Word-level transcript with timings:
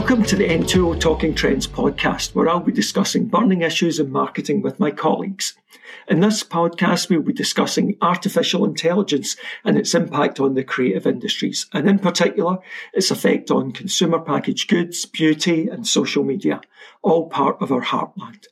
Welcome 0.00 0.24
to 0.24 0.36
the 0.36 0.48
N2O 0.48 0.98
Talking 0.98 1.34
Trends 1.34 1.66
podcast, 1.66 2.34
where 2.34 2.48
I'll 2.48 2.58
be 2.58 2.72
discussing 2.72 3.26
burning 3.26 3.60
issues 3.60 4.00
in 4.00 4.10
marketing 4.10 4.62
with 4.62 4.80
my 4.80 4.90
colleagues. 4.90 5.52
In 6.08 6.20
this 6.20 6.42
podcast, 6.42 7.10
we'll 7.10 7.20
be 7.20 7.34
discussing 7.34 7.98
artificial 8.00 8.64
intelligence 8.64 9.36
and 9.62 9.76
its 9.76 9.94
impact 9.94 10.40
on 10.40 10.54
the 10.54 10.64
creative 10.64 11.06
industries, 11.06 11.66
and 11.74 11.86
in 11.86 11.98
particular, 11.98 12.60
its 12.94 13.10
effect 13.10 13.50
on 13.50 13.72
consumer 13.72 14.18
packaged 14.18 14.70
goods, 14.70 15.04
beauty, 15.04 15.68
and 15.68 15.86
social 15.86 16.24
media, 16.24 16.62
all 17.02 17.28
part 17.28 17.60
of 17.60 17.70
our 17.70 17.82
heartland. 17.82 18.46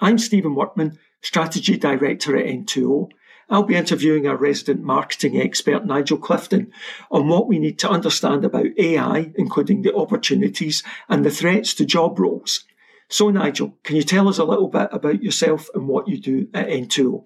I'm 0.00 0.16
Steven 0.16 0.54
Workman, 0.54 0.98
Strategy 1.20 1.76
Director 1.76 2.34
at 2.34 2.46
N2O, 2.46 3.10
I'll 3.50 3.62
be 3.62 3.76
interviewing 3.76 4.26
our 4.26 4.36
resident 4.36 4.82
marketing 4.82 5.40
expert, 5.40 5.86
Nigel 5.86 6.18
Clifton, 6.18 6.70
on 7.10 7.28
what 7.28 7.48
we 7.48 7.58
need 7.58 7.78
to 7.80 7.88
understand 7.88 8.44
about 8.44 8.66
AI, 8.76 9.32
including 9.36 9.82
the 9.82 9.94
opportunities 9.94 10.82
and 11.08 11.24
the 11.24 11.30
threats 11.30 11.72
to 11.74 11.86
job 11.86 12.18
roles. 12.18 12.64
So, 13.08 13.30
Nigel, 13.30 13.74
can 13.84 13.96
you 13.96 14.02
tell 14.02 14.28
us 14.28 14.36
a 14.36 14.44
little 14.44 14.68
bit 14.68 14.88
about 14.92 15.22
yourself 15.22 15.70
and 15.74 15.88
what 15.88 16.08
you 16.08 16.20
do 16.20 16.48
at 16.52 16.68
N2O? 16.68 17.22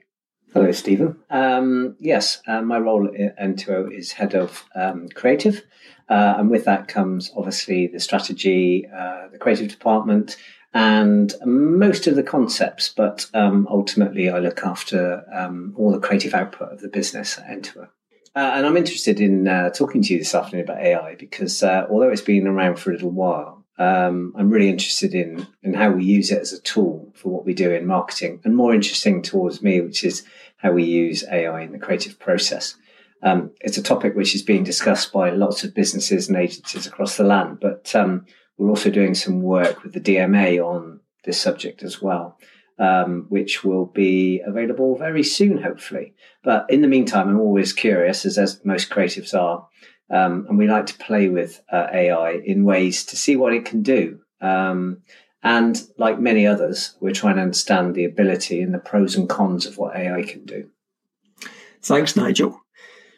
Hello, 0.52 0.70
Steven. 0.70 1.16
Um, 1.28 1.96
yes, 1.98 2.40
uh, 2.46 2.62
my 2.62 2.78
role 2.78 3.08
at 3.08 3.38
N2O 3.38 3.90
is 3.90 4.12
head 4.12 4.34
of 4.34 4.64
um, 4.76 5.08
creative. 5.08 5.62
Uh, 6.08 6.34
and 6.38 6.50
with 6.50 6.66
that 6.66 6.88
comes 6.88 7.32
obviously 7.36 7.86
the 7.86 7.98
strategy, 7.98 8.86
uh, 8.86 9.28
the 9.32 9.38
creative 9.38 9.68
department, 9.68 10.36
and 10.74 11.34
most 11.44 12.06
of 12.06 12.16
the 12.16 12.22
concepts, 12.22 12.88
but 12.88 13.26
um, 13.34 13.66
ultimately 13.70 14.30
I 14.30 14.38
look 14.38 14.62
after 14.64 15.24
um, 15.32 15.74
all 15.76 15.92
the 15.92 15.98
creative 15.98 16.34
output 16.34 16.72
of 16.72 16.80
the 16.80 16.88
business 16.88 17.38
at 17.38 17.46
N2O. 17.46 17.88
Uh, 18.34 18.52
and 18.54 18.66
I'm 18.66 18.78
interested 18.78 19.20
in 19.20 19.46
uh, 19.46 19.70
talking 19.70 20.00
to 20.02 20.12
you 20.12 20.18
this 20.18 20.34
afternoon 20.34 20.64
about 20.64 20.80
AI 20.80 21.16
because 21.16 21.62
uh, 21.62 21.86
although 21.90 22.08
it's 22.08 22.22
been 22.22 22.46
around 22.46 22.78
for 22.78 22.90
a 22.90 22.94
little 22.94 23.10
while, 23.10 23.62
um, 23.78 24.32
I'm 24.36 24.48
really 24.48 24.70
interested 24.70 25.14
in, 25.14 25.46
in 25.62 25.74
how 25.74 25.90
we 25.90 26.04
use 26.04 26.30
it 26.30 26.40
as 26.40 26.52
a 26.52 26.60
tool 26.60 27.12
for 27.14 27.28
what 27.28 27.44
we 27.44 27.52
do 27.52 27.70
in 27.70 27.86
marketing, 27.86 28.40
and 28.44 28.56
more 28.56 28.74
interesting 28.74 29.22
towards 29.22 29.62
me, 29.62 29.80
which 29.80 30.04
is 30.04 30.24
how 30.56 30.72
we 30.72 30.84
use 30.84 31.24
AI 31.30 31.62
in 31.62 31.72
the 31.72 31.78
creative 31.78 32.18
process. 32.18 32.76
Um, 33.22 33.50
it's 33.60 33.78
a 33.78 33.82
topic 33.82 34.14
which 34.14 34.34
is 34.34 34.42
being 34.42 34.64
discussed 34.64 35.12
by 35.12 35.30
lots 35.30 35.64
of 35.64 35.74
businesses 35.74 36.28
and 36.28 36.36
agencies 36.36 36.86
across 36.86 37.16
the 37.16 37.24
land, 37.24 37.58
but 37.60 37.94
um, 37.94 38.26
we're 38.62 38.70
also 38.70 38.90
doing 38.90 39.14
some 39.14 39.42
work 39.42 39.82
with 39.82 39.92
the 39.92 40.00
DMA 40.00 40.64
on 40.64 41.00
this 41.24 41.40
subject 41.40 41.82
as 41.82 42.00
well, 42.00 42.38
um, 42.78 43.26
which 43.28 43.64
will 43.64 43.86
be 43.86 44.40
available 44.46 44.96
very 44.96 45.24
soon, 45.24 45.60
hopefully. 45.60 46.14
But 46.44 46.66
in 46.70 46.80
the 46.80 46.88
meantime, 46.88 47.28
I'm 47.28 47.40
always 47.40 47.72
curious, 47.72 48.24
as, 48.24 48.38
as 48.38 48.64
most 48.64 48.88
creatives 48.88 49.34
are, 49.34 49.66
um, 50.10 50.46
and 50.48 50.56
we 50.56 50.68
like 50.68 50.86
to 50.86 50.98
play 50.98 51.28
with 51.28 51.60
uh, 51.72 51.88
AI 51.92 52.40
in 52.44 52.64
ways 52.64 53.04
to 53.06 53.16
see 53.16 53.34
what 53.34 53.52
it 53.52 53.64
can 53.64 53.82
do. 53.82 54.20
Um, 54.40 55.02
and 55.42 55.82
like 55.98 56.20
many 56.20 56.46
others, 56.46 56.94
we're 57.00 57.12
trying 57.12 57.36
to 57.36 57.42
understand 57.42 57.96
the 57.96 58.04
ability 58.04 58.62
and 58.62 58.72
the 58.72 58.78
pros 58.78 59.16
and 59.16 59.28
cons 59.28 59.66
of 59.66 59.76
what 59.76 59.96
AI 59.96 60.22
can 60.22 60.44
do. 60.44 60.70
Thanks, 61.82 62.14
Nigel. 62.14 62.60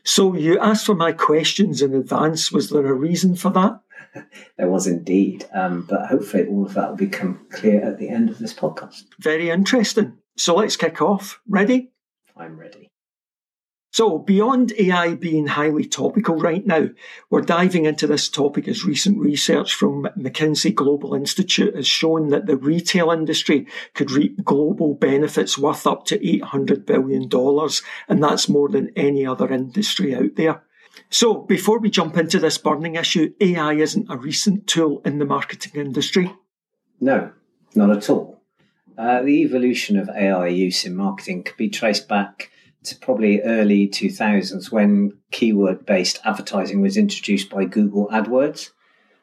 So 0.04 0.34
you 0.34 0.58
asked 0.58 0.86
for 0.86 0.94
my 0.94 1.12
questions 1.12 1.82
in 1.82 1.94
advance. 1.94 2.50
Was 2.50 2.70
there 2.70 2.86
a 2.86 2.94
reason 2.94 3.36
for 3.36 3.50
that? 3.50 3.80
there 4.56 4.68
was 4.68 4.86
indeed. 4.86 5.46
Um, 5.54 5.86
but 5.88 6.06
hopefully, 6.06 6.46
all 6.46 6.66
of 6.66 6.74
that 6.74 6.90
will 6.90 6.96
become 6.96 7.46
clear 7.50 7.82
at 7.82 7.98
the 7.98 8.08
end 8.08 8.30
of 8.30 8.38
this 8.38 8.54
podcast. 8.54 9.04
Very 9.18 9.50
interesting. 9.50 10.18
So 10.36 10.56
let's 10.56 10.76
kick 10.76 11.00
off. 11.00 11.40
Ready? 11.48 11.92
I'm 12.36 12.58
ready. 12.58 12.90
So, 13.94 14.18
beyond 14.18 14.72
AI 14.76 15.14
being 15.14 15.46
highly 15.46 15.84
topical 15.84 16.34
right 16.34 16.66
now, 16.66 16.88
we're 17.30 17.42
diving 17.42 17.84
into 17.84 18.08
this 18.08 18.28
topic 18.28 18.66
as 18.66 18.84
recent 18.84 19.20
research 19.20 19.72
from 19.72 20.08
McKinsey 20.18 20.74
Global 20.74 21.14
Institute 21.14 21.76
has 21.76 21.86
shown 21.86 22.30
that 22.30 22.46
the 22.46 22.56
retail 22.56 23.12
industry 23.12 23.68
could 23.94 24.10
reap 24.10 24.42
global 24.42 24.94
benefits 24.94 25.56
worth 25.56 25.86
up 25.86 26.06
to 26.06 26.18
$800 26.18 26.84
billion, 26.84 27.30
and 28.08 28.20
that's 28.20 28.48
more 28.48 28.68
than 28.68 28.90
any 28.96 29.24
other 29.24 29.52
industry 29.52 30.12
out 30.12 30.34
there. 30.34 30.63
So, 31.14 31.34
before 31.34 31.78
we 31.78 31.90
jump 31.90 32.16
into 32.16 32.40
this 32.40 32.58
burning 32.58 32.96
issue, 32.96 33.34
AI 33.40 33.74
isn't 33.74 34.10
a 34.10 34.16
recent 34.16 34.66
tool 34.66 35.00
in 35.04 35.20
the 35.20 35.24
marketing 35.24 35.80
industry. 35.80 36.34
No, 37.00 37.30
not 37.76 37.96
at 37.96 38.10
all. 38.10 38.42
Uh, 38.98 39.22
the 39.22 39.42
evolution 39.42 39.96
of 39.96 40.08
AI 40.08 40.48
use 40.48 40.84
in 40.84 40.96
marketing 40.96 41.44
could 41.44 41.56
be 41.56 41.68
traced 41.68 42.08
back 42.08 42.50
to 42.82 42.96
probably 42.96 43.40
early 43.42 43.86
2000s 43.86 44.72
when 44.72 45.16
keyword 45.30 45.86
based 45.86 46.18
advertising 46.24 46.80
was 46.80 46.96
introduced 46.96 47.48
by 47.48 47.64
Google 47.64 48.08
AdWords. 48.08 48.70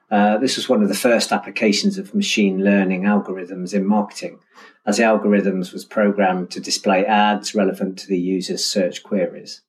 Uh, 0.09 0.37
this 0.37 0.55
was 0.55 0.69
one 0.69 0.81
of 0.81 0.87
the 0.87 0.95
first 0.95 1.33
applications 1.33 1.97
of 1.97 2.15
machine 2.15 2.63
learning 2.63 3.01
algorithms 3.01 3.73
in 3.73 3.85
marketing, 3.85 4.39
as 4.85 4.95
the 4.95 5.03
algorithms 5.03 5.73
was 5.73 5.83
programmed 5.83 6.51
to 6.51 6.61
display 6.61 7.03
ads 7.03 7.53
relevant 7.53 7.99
to 7.99 8.07
the 8.07 8.17
user's 8.17 8.63
search 8.63 9.03
queries. 9.03 9.61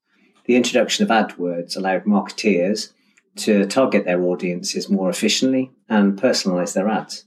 The 0.44 0.56
introduction 0.56 1.04
of 1.04 1.10
AdWords 1.10 1.76
allowed 1.76 2.04
marketeers 2.04 2.92
to 3.36 3.66
target 3.66 4.04
their 4.04 4.22
audiences 4.22 4.90
more 4.90 5.08
efficiently 5.08 5.70
and 5.88 6.18
personalize 6.18 6.74
their 6.74 6.88
ads. 6.88 7.24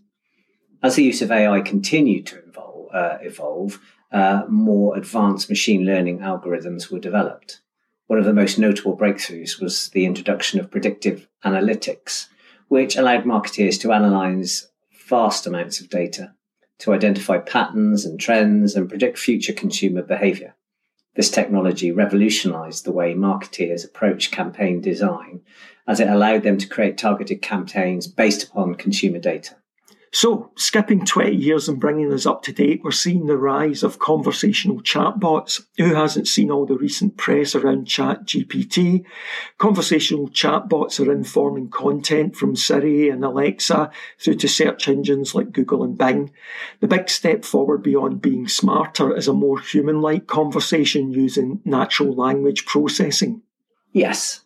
As 0.83 0.95
the 0.95 1.03
use 1.03 1.21
of 1.21 1.31
AI 1.31 1.61
continued 1.61 2.27
to 2.27 2.39
evolve, 2.39 2.89
uh, 2.93 3.17
evolve 3.21 3.79
uh, 4.11 4.43
more 4.47 4.95
advanced 4.97 5.49
machine 5.49 5.85
learning 5.85 6.19
algorithms 6.19 6.91
were 6.91 6.99
developed. 6.99 7.61
One 8.07 8.19
of 8.19 8.25
the 8.25 8.33
most 8.33 8.59
notable 8.59 8.95
breakthroughs 8.95 9.59
was 9.59 9.89
the 9.89 10.05
introduction 10.05 10.59
of 10.59 10.69
predictive 10.69 11.27
analytics, 11.43 12.27
which 12.67 12.95
allowed 12.95 13.23
marketeers 13.23 13.79
to 13.81 13.91
analyze 13.93 14.67
vast 15.07 15.47
amounts 15.47 15.79
of 15.79 15.89
data 15.89 16.33
to 16.79 16.93
identify 16.93 17.37
patterns 17.37 18.05
and 18.05 18.19
trends 18.19 18.75
and 18.75 18.89
predict 18.89 19.17
future 19.17 19.53
consumer 19.53 20.01
behavior. 20.01 20.55
This 21.15 21.31
technology 21.31 21.91
revolutionized 21.91 22.83
the 22.83 22.91
way 22.91 23.13
marketeers 23.13 23.85
approach 23.85 24.31
campaign 24.31 24.81
design 24.81 25.41
as 25.87 25.99
it 25.99 26.09
allowed 26.09 26.43
them 26.43 26.57
to 26.57 26.67
create 26.67 26.97
targeted 26.97 27.41
campaigns 27.41 28.07
based 28.07 28.43
upon 28.43 28.75
consumer 28.75 29.19
data. 29.19 29.55
So, 30.11 30.51
skipping 30.55 31.05
20 31.05 31.35
years 31.35 31.67
and 31.67 31.79
bringing 31.79 32.13
us 32.13 32.25
up 32.25 32.41
to 32.43 32.53
date, 32.53 32.81
we're 32.83 32.91
seeing 32.91 33.25
the 33.25 33.37
rise 33.37 33.83
of 33.83 33.99
conversational 33.99 34.81
chatbots. 34.81 35.65
Who 35.77 35.93
hasn't 35.93 36.27
seen 36.27 36.51
all 36.51 36.65
the 36.65 36.77
recent 36.77 37.17
press 37.17 37.53
around 37.53 37.87
ChatGPT? 37.87 39.03
Conversational 39.57 40.29
chatbots 40.29 41.05
are 41.05 41.11
informing 41.11 41.69
content 41.69 42.35
from 42.35 42.55
Siri 42.55 43.09
and 43.09 43.25
Alexa 43.25 43.91
through 44.19 44.35
to 44.35 44.47
search 44.47 44.87
engines 44.87 45.35
like 45.35 45.51
Google 45.51 45.83
and 45.83 45.97
Bing. 45.97 46.31
The 46.79 46.87
big 46.87 47.09
step 47.09 47.43
forward 47.43 47.83
beyond 47.83 48.21
being 48.21 48.47
smarter 48.47 49.15
is 49.15 49.27
a 49.27 49.33
more 49.33 49.59
human 49.59 50.01
like 50.01 50.27
conversation 50.27 51.11
using 51.11 51.61
natural 51.65 52.13
language 52.13 52.65
processing. 52.65 53.41
Yes, 53.91 54.45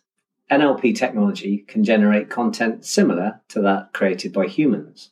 NLP 0.50 0.96
technology 0.96 1.58
can 1.58 1.84
generate 1.84 2.28
content 2.28 2.84
similar 2.84 3.40
to 3.48 3.60
that 3.62 3.92
created 3.92 4.32
by 4.32 4.46
humans. 4.46 5.10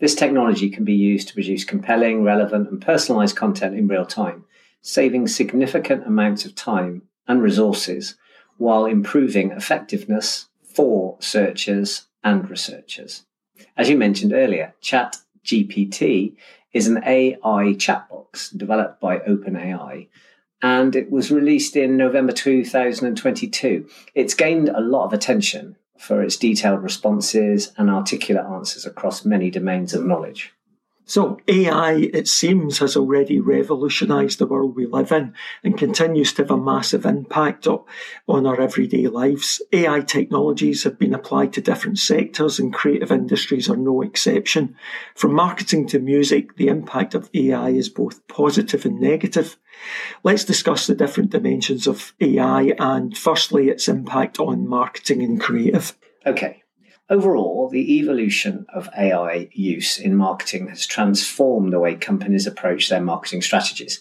This 0.00 0.14
technology 0.14 0.70
can 0.70 0.84
be 0.84 0.94
used 0.94 1.28
to 1.28 1.34
produce 1.34 1.62
compelling, 1.62 2.24
relevant, 2.24 2.70
and 2.70 2.80
personalized 2.80 3.36
content 3.36 3.76
in 3.76 3.86
real 3.86 4.06
time, 4.06 4.44
saving 4.80 5.28
significant 5.28 6.06
amounts 6.06 6.46
of 6.46 6.54
time 6.54 7.02
and 7.28 7.42
resources 7.42 8.16
while 8.56 8.86
improving 8.86 9.50
effectiveness 9.52 10.48
for 10.62 11.16
searchers 11.20 12.06
and 12.24 12.48
researchers. 12.48 13.24
As 13.76 13.90
you 13.90 13.96
mentioned 13.96 14.32
earlier, 14.32 14.74
Chat 14.80 15.18
GPT 15.44 16.34
is 16.72 16.86
an 16.86 17.02
AI 17.04 17.74
chatbot 17.74 18.56
developed 18.56 19.00
by 19.00 19.18
OpenAI 19.18 20.08
and 20.62 20.94
it 20.94 21.10
was 21.10 21.30
released 21.30 21.76
in 21.76 21.96
November 21.96 22.32
2022. 22.32 23.88
It's 24.14 24.34
gained 24.34 24.68
a 24.68 24.80
lot 24.80 25.06
of 25.06 25.12
attention 25.12 25.76
for 26.00 26.22
its 26.22 26.38
detailed 26.38 26.82
responses 26.82 27.72
and 27.76 27.90
articulate 27.90 28.46
answers 28.46 28.86
across 28.86 29.24
many 29.24 29.50
domains 29.50 29.92
of 29.92 30.04
knowledge. 30.04 30.54
So, 31.04 31.40
AI, 31.48 31.94
it 31.94 32.28
seems, 32.28 32.78
has 32.78 32.96
already 32.96 33.40
revolutionised 33.40 34.38
the 34.38 34.46
world 34.46 34.76
we 34.76 34.86
live 34.86 35.10
in 35.10 35.34
and 35.64 35.76
continues 35.76 36.32
to 36.34 36.42
have 36.42 36.52
a 36.52 36.56
massive 36.56 37.04
impact 37.04 37.66
on 37.66 38.46
our 38.46 38.60
everyday 38.60 39.08
lives. 39.08 39.60
AI 39.72 40.02
technologies 40.02 40.84
have 40.84 41.00
been 41.00 41.12
applied 41.12 41.52
to 41.54 41.60
different 41.60 41.98
sectors, 41.98 42.60
and 42.60 42.72
creative 42.72 43.10
industries 43.10 43.68
are 43.68 43.76
no 43.76 44.02
exception. 44.02 44.76
From 45.16 45.34
marketing 45.34 45.88
to 45.88 45.98
music, 45.98 46.54
the 46.54 46.68
impact 46.68 47.16
of 47.16 47.28
AI 47.34 47.70
is 47.70 47.88
both 47.88 48.24
positive 48.28 48.84
and 48.84 49.00
negative. 49.00 49.56
Let's 50.22 50.44
discuss 50.44 50.86
the 50.86 50.94
different 50.94 51.30
dimensions 51.30 51.86
of 51.86 52.12
AI 52.20 52.72
and, 52.78 53.16
firstly, 53.16 53.68
its 53.68 53.88
impact 53.88 54.38
on 54.38 54.68
marketing 54.68 55.22
and 55.22 55.40
creative. 55.40 55.96
Okay. 56.26 56.62
Overall, 57.08 57.68
the 57.68 57.98
evolution 57.98 58.66
of 58.72 58.88
AI 58.96 59.48
use 59.52 59.98
in 59.98 60.14
marketing 60.14 60.68
has 60.68 60.86
transformed 60.86 61.72
the 61.72 61.80
way 61.80 61.96
companies 61.96 62.46
approach 62.46 62.88
their 62.88 63.00
marketing 63.00 63.42
strategies. 63.42 64.00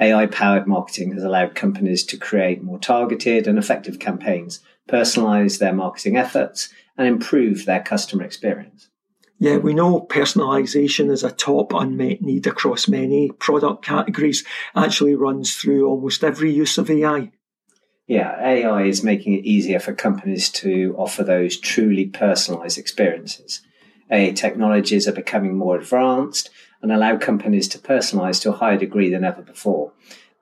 AI 0.00 0.26
powered 0.26 0.66
marketing 0.66 1.12
has 1.12 1.22
allowed 1.22 1.54
companies 1.54 2.04
to 2.04 2.16
create 2.16 2.62
more 2.62 2.78
targeted 2.78 3.46
and 3.46 3.58
effective 3.58 3.98
campaigns, 3.98 4.60
personalize 4.88 5.58
their 5.58 5.72
marketing 5.72 6.16
efforts, 6.16 6.68
and 6.96 7.06
improve 7.06 7.64
their 7.64 7.80
customer 7.80 8.24
experience. 8.24 8.88
Yeah, 9.40 9.58
we 9.58 9.72
know 9.72 10.00
personalisation 10.00 11.10
is 11.10 11.22
a 11.22 11.30
top 11.30 11.72
unmet 11.72 12.20
need 12.20 12.46
across 12.48 12.88
many 12.88 13.30
product 13.30 13.84
categories, 13.84 14.44
actually 14.74 15.14
runs 15.14 15.54
through 15.54 15.86
almost 15.86 16.24
every 16.24 16.52
use 16.52 16.76
of 16.76 16.90
AI. 16.90 17.30
Yeah, 18.08 18.34
AI 18.40 18.84
is 18.84 19.04
making 19.04 19.34
it 19.34 19.44
easier 19.44 19.78
for 19.78 19.92
companies 19.92 20.48
to 20.52 20.94
offer 20.98 21.22
those 21.22 21.56
truly 21.56 22.08
personalised 22.08 22.78
experiences. 22.78 23.60
AI 24.10 24.32
technologies 24.32 25.06
are 25.06 25.12
becoming 25.12 25.56
more 25.56 25.76
advanced 25.76 26.50
and 26.82 26.90
allow 26.90 27.16
companies 27.16 27.68
to 27.68 27.78
personalise 27.78 28.42
to 28.42 28.50
a 28.50 28.56
higher 28.56 28.78
degree 28.78 29.10
than 29.10 29.24
ever 29.24 29.42
before. 29.42 29.92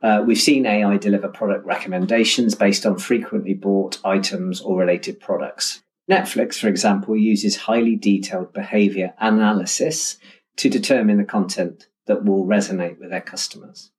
Uh, 0.03 0.23
we've 0.27 0.39
seen 0.39 0.65
AI 0.65 0.97
deliver 0.97 1.29
product 1.29 1.67
recommendations 1.67 2.55
based 2.55 2.87
on 2.87 2.99
frequently 2.99 3.53
bought 3.53 3.99
items 4.05 4.61
or 4.61 4.79
related 4.79 5.21
products. 5.21 5.83
Netflix, 6.11 6.59
for 6.59 6.69
example, 6.69 7.17
uses 7.17 7.57
highly 7.57 7.97
detailed 7.97 8.53
behavior 8.53 9.15
analysis 9.19 10.19
to 10.57 10.71
determine 10.71 11.19
the 11.19 11.25
content 11.25 11.89
that 12.07 12.25
will 12.25 12.45
resonate 12.47 12.99
with 12.99 13.11
their 13.11 13.21
customers. 13.21 13.91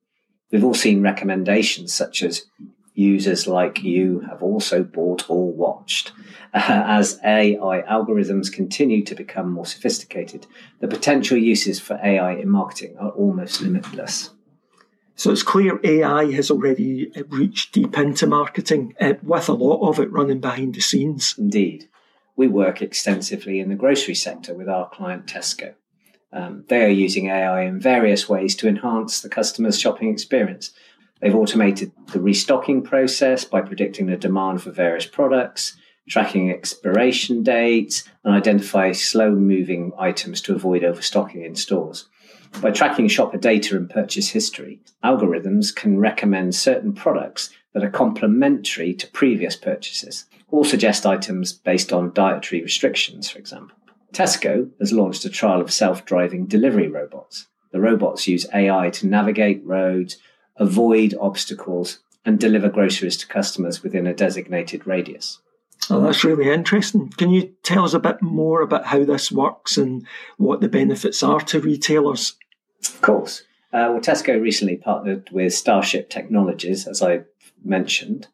We've 0.52 0.64
all 0.64 0.74
seen 0.74 1.02
recommendations 1.02 1.94
such 1.94 2.24
as 2.24 2.46
users 2.94 3.46
like 3.46 3.84
you 3.84 4.22
have 4.22 4.42
also 4.42 4.84
bought 4.84 5.30
or 5.30 5.52
watched. 5.52 6.14
Uh, 6.54 6.62
as 6.88 7.20
AI 7.26 7.84
algorithms 7.90 8.52
continue 8.52 9.04
to 9.04 9.14
become 9.14 9.52
more 9.52 9.66
sophisticated, 9.66 10.48
the 10.80 10.88
potential 10.88 11.38
uses 11.38 11.80
for 11.82 12.00
AI 12.02 12.34
in 12.34 12.50
marketing 12.50 12.96
are 12.98 13.10
almost 13.10 13.62
limitless. 13.62 14.32
So 15.16 15.32
it's 15.32 15.44
clear 15.44 15.80
AI 15.84 16.32
has 16.32 16.50
already 16.50 17.12
reached 17.28 17.74
deep 17.74 17.98
into 17.98 18.28
marketing, 18.28 18.96
uh, 19.02 19.16
with 19.24 19.50
a 19.50 19.54
lot 19.54 19.90
of 19.90 20.00
it 20.00 20.12
running 20.12 20.40
behind 20.40 20.76
the 20.76 20.82
scenes. 20.82 21.36
Indeed 21.38 21.90
we 22.38 22.48
work 22.48 22.82
extensively 22.82 23.60
in 23.60 23.68
the 23.68 23.76
grocery 23.76 24.16
sector 24.16 24.54
with 24.54 24.70
our 24.70 24.88
client 24.90 25.26
Tesco. 25.26 25.74
Um, 26.32 26.66
they 26.70 26.86
are 26.86 26.90
using 26.90 27.28
AI 27.28 27.64
in 27.64 27.80
various 27.80 28.30
ways 28.30 28.56
to 28.58 28.68
enhance 28.68 29.22
the 29.22 29.30
customer's 29.30 29.80
shopping 29.80 30.10
experience. 30.10 30.72
They've 31.20 31.36
automated 31.36 31.92
the 32.14 32.22
restocking 32.22 32.84
process 32.84 33.44
by 33.44 33.62
predicting 33.62 34.06
the 34.06 34.18
demand 34.18 34.62
for 34.62 34.72
various 34.72 35.08
products, 35.08 35.76
tracking 36.08 36.52
expiration 36.52 37.42
dates, 37.42 38.04
and 38.24 38.36
identify 38.36 38.92
slow 38.92 39.32
moving 39.32 39.92
items 39.98 40.40
to 40.42 40.54
avoid 40.54 40.84
overstocking 40.84 41.44
in 41.44 41.56
stores. 41.56 42.08
By 42.62 42.72
tracking 42.72 43.08
shopper 43.08 43.38
data 43.38 43.76
and 43.76 43.90
purchase 43.90 44.30
history, 44.30 44.80
algorithms 45.04 45.76
can 45.76 45.98
recommend 45.98 46.54
certain 46.54 46.94
products 46.94 47.50
that 47.74 47.84
are 47.84 47.90
complementary 47.90 48.94
to 48.94 49.08
previous 49.08 49.56
purchases 49.56 50.26
or 50.50 50.66
suggest 50.66 51.06
items 51.06 51.54
based 51.54 51.92
on 51.92 52.14
dietary 52.14 52.62
restrictions, 52.62 53.30
for 53.30 53.40
example. 53.40 53.76
Tesco 54.14 54.70
has 54.80 54.94
launched 54.94 55.26
a 55.26 55.30
trial 55.30 55.62
of 55.62 55.72
self 55.72 56.06
driving 56.06 56.46
delivery 56.46 56.88
robots. 56.88 57.48
The 57.72 57.80
robots 57.80 58.28
use 58.28 58.48
AI 58.54 58.90
to 58.92 59.08
navigate 59.08 59.64
roads, 59.66 60.18
avoid 60.56 61.14
obstacles, 61.20 62.00
and 62.26 62.40
deliver 62.40 62.70
groceries 62.70 63.18
to 63.18 63.28
customers 63.28 63.84
within 63.84 64.08
a 64.08 64.14
designated 64.14 64.88
radius. 64.88 65.40
Oh, 65.90 66.02
that's 66.02 66.24
really 66.24 66.52
interesting. 66.52 67.10
Can 67.10 67.30
you 67.30 67.54
tell 67.64 67.86
us 67.86 67.94
a 67.94 68.00
bit 68.00 68.22
more 68.22 68.62
about 68.62 68.88
how 68.88 69.06
this 69.06 69.32
works 69.32 69.78
and 69.78 70.06
what 70.38 70.60
the 70.60 70.68
benefits 70.68 71.24
are 71.24 71.40
to 71.42 71.62
retailers? 71.62 72.36
Of 72.86 73.02
course. 73.02 73.44
Uh, 73.72 73.92
well, 73.92 74.00
Tesco 74.00 74.42
recently 74.42 74.78
partnered 74.78 75.30
with 75.32 75.54
Starship 75.54 76.10
Technologies, 76.10 76.88
as 76.88 77.02
I 77.02 77.22
mentioned, 77.64 78.28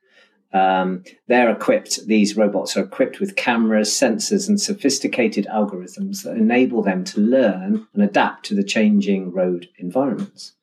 um, 0.54 1.04
they're 1.28 1.50
equipped, 1.50 2.06
these 2.06 2.38
robots 2.38 2.78
are 2.78 2.84
equipped 2.84 3.20
with 3.20 3.36
cameras, 3.36 3.90
sensors, 3.90 4.48
and 4.48 4.62
sophisticated 4.62 5.48
algorithms 5.52 6.24
that 6.24 6.38
enable 6.38 6.84
them 6.84 7.04
to 7.06 7.20
learn 7.20 7.88
and 7.94 8.04
adapt 8.04 8.46
to 8.46 8.56
the 8.56 8.64
changing 8.64 9.32
road 9.32 9.68
environments. 9.78 10.54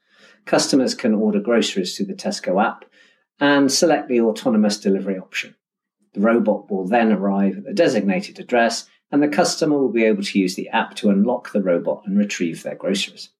Customers 0.45 0.95
can 0.95 1.15
order 1.15 1.41
groceries 1.41 1.97
through 1.97 2.07
the 2.07 2.15
Tesco 2.15 2.65
app 2.65 2.85
and 3.41 3.71
select 3.71 4.09
the 4.09 4.21
autonomous 4.21 4.79
delivery 4.79 5.19
option. 5.19 5.57
The 6.15 6.21
robot 6.21 6.71
will 6.71 6.87
then 6.87 7.13
arrive 7.13 7.59
at 7.59 7.65
the 7.65 7.73
designated 7.73 8.39
address, 8.39 8.87
and 9.11 9.23
the 9.23 9.29
customer 9.29 9.77
will 9.77 9.93
be 9.93 10.05
able 10.05 10.23
to 10.23 10.39
use 10.39 10.55
the 10.55 10.69
app 10.69 10.95
to 10.97 11.11
unlock 11.11 11.53
the 11.53 11.63
robot 11.63 12.03
and 12.07 12.17
retrieve 12.17 12.63
their 12.63 12.77
groceries. 12.77 13.31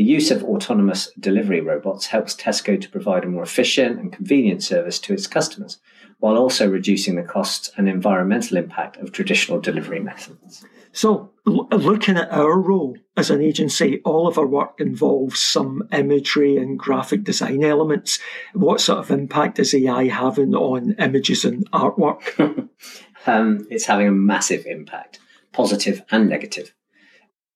The 0.00 0.06
use 0.06 0.30
of 0.30 0.42
autonomous 0.44 1.10
delivery 1.20 1.60
robots 1.60 2.06
helps 2.06 2.34
Tesco 2.34 2.80
to 2.80 2.88
provide 2.88 3.22
a 3.22 3.28
more 3.28 3.42
efficient 3.42 4.00
and 4.00 4.10
convenient 4.10 4.62
service 4.62 4.98
to 5.00 5.12
its 5.12 5.26
customers, 5.26 5.76
while 6.20 6.38
also 6.38 6.66
reducing 6.66 7.16
the 7.16 7.22
costs 7.22 7.70
and 7.76 7.86
environmental 7.86 8.56
impact 8.56 8.96
of 8.96 9.12
traditional 9.12 9.60
delivery 9.60 10.00
methods. 10.00 10.64
So, 10.92 11.32
looking 11.44 12.16
at 12.16 12.32
our 12.32 12.58
role 12.58 12.96
as 13.14 13.28
an 13.28 13.42
agency, 13.42 14.00
all 14.02 14.26
of 14.26 14.38
our 14.38 14.46
work 14.46 14.80
involves 14.80 15.38
some 15.38 15.86
imagery 15.92 16.56
and 16.56 16.78
graphic 16.78 17.22
design 17.22 17.62
elements. 17.62 18.18
What 18.54 18.80
sort 18.80 19.00
of 19.00 19.10
impact 19.10 19.58
is 19.58 19.74
AI 19.74 20.06
having 20.06 20.54
on 20.54 20.92
images 20.92 21.44
and 21.44 21.70
artwork? 21.72 22.38
um, 23.26 23.66
it's 23.68 23.84
having 23.84 24.08
a 24.08 24.12
massive 24.12 24.64
impact, 24.64 25.18
positive 25.52 26.02
and 26.10 26.26
negative. 26.26 26.72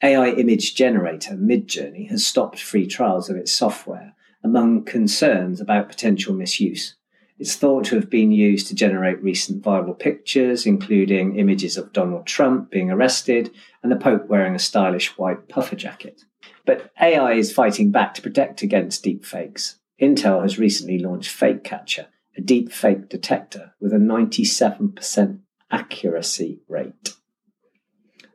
AI 0.03 0.31
image 0.31 0.75
generator 0.75 1.35
Midjourney 1.35 2.11
has 2.11 2.27
stopped 2.27 2.61
free 2.61 2.87
trials 2.87 3.31
of 3.31 3.37
its 3.37 3.53
software 3.53 4.15
among 4.43 4.85
concerns 4.85 5.61
about 5.61 5.89
potential 5.89 6.35
misuse. 6.35 6.97
It's 7.39 7.57
thought 7.57 7.87
to 7.87 7.97
have 7.97 8.11
been 8.11 8.31
used 8.31 8.69
to 8.69 8.75
generate 8.75 9.23
recent 9.23 9.63
viral 9.63 9.99
pictures, 9.99 10.67
including 10.67 11.37
images 11.37 11.77
of 11.77 11.93
Donald 11.93 12.27
Trump 12.27 12.71
being 12.71 12.91
arrested 12.91 13.51
and 13.83 13.91
the 13.91 13.97
Pope 13.97 14.29
wearing 14.29 14.55
a 14.55 14.61
stylish 14.61 15.19
white 15.19 15.49
puffer 15.49 15.75
jacket. 15.75 16.23
But 16.65 16.91
AI 17.01 17.33
is 17.33 17.53
fighting 17.53 17.91
back 17.91 18.15
to 18.15 18.23
protect 18.23 18.63
against 18.63 19.05
deepfakes. 19.05 19.77
Intel 20.01 20.43
has 20.43 20.59
recently 20.59 20.99
launched 20.99 21.31
Fake 21.31 21.65
Catcher, 21.65 22.07
a 22.37 22.41
deepfake 22.41 23.09
detector 23.09 23.75
with 23.81 23.93
a 23.93 23.99
97% 23.99 25.41
accuracy 25.71 26.61
rate. 26.69 27.15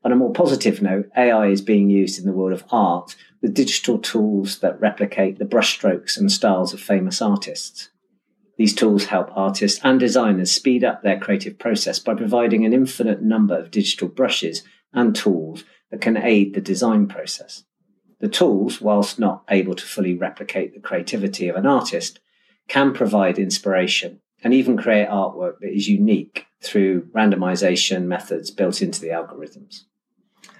On 0.03 0.11
a 0.13 0.15
more 0.15 0.31
positive 0.31 0.81
note, 0.81 1.09
AI 1.17 1.47
is 1.47 1.61
being 1.61 1.89
used 1.89 2.19
in 2.19 2.25
the 2.25 2.31
world 2.31 2.53
of 2.53 2.63
art 2.71 3.15
with 3.41 3.53
digital 3.53 3.97
tools 3.97 4.59
that 4.59 4.79
replicate 4.79 5.39
the 5.39 5.45
brushstrokes 5.45 6.17
and 6.17 6.31
styles 6.31 6.73
of 6.73 6.79
famous 6.79 7.21
artists. 7.21 7.89
These 8.57 8.75
tools 8.75 9.05
help 9.05 9.29
artists 9.35 9.79
and 9.83 9.99
designers 9.99 10.51
speed 10.51 10.83
up 10.83 11.01
their 11.01 11.19
creative 11.19 11.57
process 11.57 11.99
by 11.99 12.13
providing 12.13 12.65
an 12.65 12.73
infinite 12.73 13.21
number 13.21 13.57
of 13.57 13.71
digital 13.71 14.07
brushes 14.07 14.63
and 14.93 15.15
tools 15.15 15.63
that 15.91 16.01
can 16.01 16.17
aid 16.17 16.53
the 16.53 16.61
design 16.61 17.07
process. 17.07 17.63
The 18.19 18.27
tools, 18.27 18.81
whilst 18.81 19.19
not 19.19 19.43
able 19.49 19.75
to 19.75 19.85
fully 19.85 20.13
replicate 20.13 20.73
the 20.73 20.81
creativity 20.81 21.47
of 21.47 21.55
an 21.55 21.65
artist, 21.65 22.19
can 22.67 22.93
provide 22.93 23.39
inspiration 23.39 24.21
and 24.43 24.53
even 24.53 24.77
create 24.77 25.07
artwork 25.07 25.59
that 25.59 25.73
is 25.73 25.87
unique 25.87 26.45
through 26.61 27.07
randomization 27.15 28.03
methods 28.03 28.51
built 28.51 28.81
into 28.81 29.01
the 29.01 29.07
algorithms. 29.07 29.83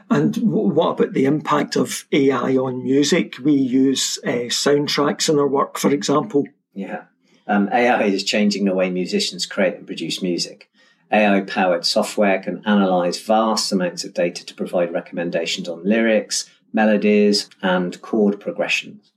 And 0.10 0.36
what 0.38 0.92
about 0.92 1.14
the 1.14 1.26
impact 1.26 1.76
of 1.76 2.06
AI 2.12 2.56
on 2.56 2.84
music? 2.84 3.36
We 3.44 3.54
use 3.54 4.18
uh, 4.26 4.50
soundtracks 4.50 5.30
in 5.30 5.38
our 5.38 5.48
work, 5.48 5.78
for 5.78 5.92
example. 5.92 6.46
Yeah. 6.74 7.04
Um, 7.46 7.70
AI 7.72 8.04
is 8.04 8.24
changing 8.24 8.66
the 8.66 8.74
way 8.74 8.90
musicians 8.90 9.46
create 9.46 9.76
and 9.76 9.86
produce 9.86 10.22
music. 10.22 10.70
AI 11.12 11.42
powered 11.42 11.86
software 11.86 12.40
can 12.40 12.64
analyze 12.66 13.20
vast 13.20 13.72
amounts 13.72 14.04
of 14.04 14.14
data 14.14 14.46
to 14.46 14.54
provide 14.54 14.94
recommendations 14.94 15.68
on 15.68 15.84
lyrics, 15.84 16.50
melodies, 16.72 17.50
and 17.62 18.00
chord 18.02 18.40
progressions. 18.40 19.12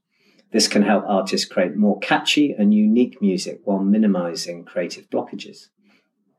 This 0.52 0.68
can 0.68 0.82
help 0.82 1.04
artists 1.06 1.46
create 1.46 1.76
more 1.76 1.98
catchy 2.00 2.52
and 2.52 2.74
unique 2.74 3.20
music 3.22 3.60
while 3.64 3.78
minimizing 3.78 4.64
creative 4.64 5.08
blockages. 5.08 5.68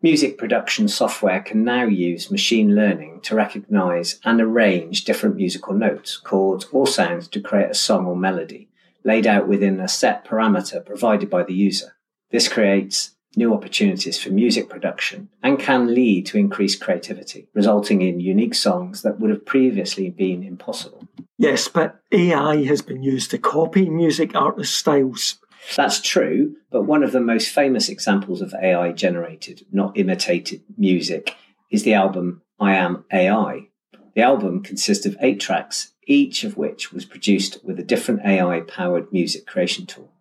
Music 0.04 0.38
production 0.38 0.90
software 0.90 1.40
can 1.40 1.64
now 1.64 1.86
use 1.86 2.30
machine 2.30 2.76
learning 2.76 3.22
to 3.22 3.34
recognize 3.34 4.20
and 4.26 4.42
arrange 4.42 5.06
different 5.06 5.38
musical 5.38 5.74
notes, 5.74 6.18
chords, 6.18 6.66
or 6.74 6.86
sounds 6.86 7.26
to 7.30 7.40
create 7.40 7.72
a 7.72 7.74
song 7.74 8.06
or 8.06 8.14
melody, 8.14 8.68
laid 9.06 9.26
out 9.26 9.48
within 9.48 9.80
a 9.80 9.88
set 9.88 10.26
parameter 10.26 10.86
provided 10.86 11.30
by 11.30 11.42
the 11.42 11.54
user. 11.54 11.96
This 12.32 12.50
creates 12.50 13.12
new 13.38 13.54
opportunities 13.54 14.22
for 14.22 14.30
music 14.30 14.68
production 14.68 15.30
and 15.42 15.58
can 15.58 15.96
lead 15.96 16.26
to 16.26 16.38
increased 16.38 16.82
creativity, 16.82 17.48
resulting 17.54 18.02
in 18.02 18.20
unique 18.20 18.56
songs 18.56 19.04
that 19.04 19.22
would 19.22 19.30
have 19.30 19.46
previously 19.46 20.10
been 20.10 20.44
impossible. 20.44 21.08
Yes, 21.38 21.70
but 21.70 22.00
AI 22.12 22.66
has 22.66 22.82
been 22.82 23.04
used 23.04 23.32
to 23.32 23.38
copy 23.38 23.90
music 23.90 24.36
artist 24.36 24.76
styles 24.76 25.40
that's 25.76 26.02
true, 26.02 26.56
but 26.72 26.84
one 26.84 27.04
of 27.04 27.12
the 27.12 27.22
most 27.22 27.50
famous 27.50 27.90
examples 27.90 28.42
of 28.42 28.54
AI 28.54 28.92
generated, 28.92 29.66
not 29.72 29.98
imitated 29.98 30.62
music 30.78 31.36
is 31.72 31.84
the 31.84 31.94
album 31.94 32.42
I 32.60 32.76
Am 32.76 33.06
AI. 33.12 33.70
The 34.16 34.22
album 34.22 34.62
consists 34.62 35.06
of 35.06 35.18
eight 35.20 35.40
tracks, 35.40 35.94
each 36.06 36.44
of 36.44 36.58
which 36.58 36.92
was 36.94 37.06
produced 37.06 37.64
with 37.64 37.80
a 37.80 37.84
different 37.84 38.22
AI 38.26 38.62
powered 38.62 39.12
music 39.12 39.48
creation 39.48 39.86
tool. 39.86 40.12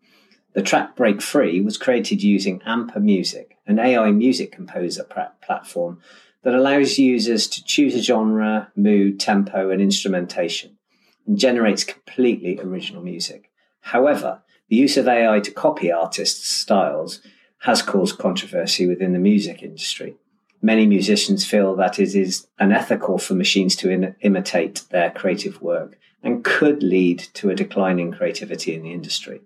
The 0.55 0.63
track 0.63 0.97
Break 0.97 1.21
Free 1.23 1.61
was 1.61 1.79
created 1.79 2.23
using 2.23 2.61
Amper 2.61 3.03
Music, 3.03 3.57
an 3.67 3.79
AI 3.79 4.11
music 4.11 4.53
composer 4.53 5.05
platform 5.05 6.01
that 6.43 6.55
allows 6.55 6.99
users 6.99 7.47
to 7.49 7.65
choose 7.65 7.95
a 7.95 8.03
genre, 8.03 8.71
mood, 8.77 9.21
tempo, 9.21 9.71
and 9.71 9.81
instrumentation 9.81 10.79
and 11.27 11.39
generates 11.39 11.85
completely 11.85 12.59
original 12.61 13.03
music. 13.03 13.51
However, 13.81 14.43
the 14.73 14.79
use 14.79 14.97
of 14.97 15.07
AI 15.07 15.39
to 15.39 15.51
copy 15.51 15.93
artists' 15.93 16.49
styles 16.49 17.21
has 17.59 17.83
caused 17.83 18.17
controversy 18.17 18.87
within 18.87 19.13
the 19.13 19.19
music 19.19 19.63
industry. 19.63 20.15
Many 20.63 20.87
musicians 20.87 21.45
feel 21.45 21.77
that 21.77 21.99
it 21.99 22.15
is 22.15 22.47
unethical 22.59 23.19
for 23.19 23.35
machines 23.35 23.77
to 23.77 23.91
in- 23.91 24.17
imitate 24.23 24.85
their 24.89 25.11
creative 25.11 25.61
work 25.61 25.99
and 26.23 26.43
could 26.43 26.83
lead 26.83 27.19
to 27.35 27.51
a 27.51 27.55
decline 27.55 27.99
in 27.99 28.15
creativity 28.15 28.75
in 28.75 28.83
the 28.83 28.95
industry. 28.95 29.43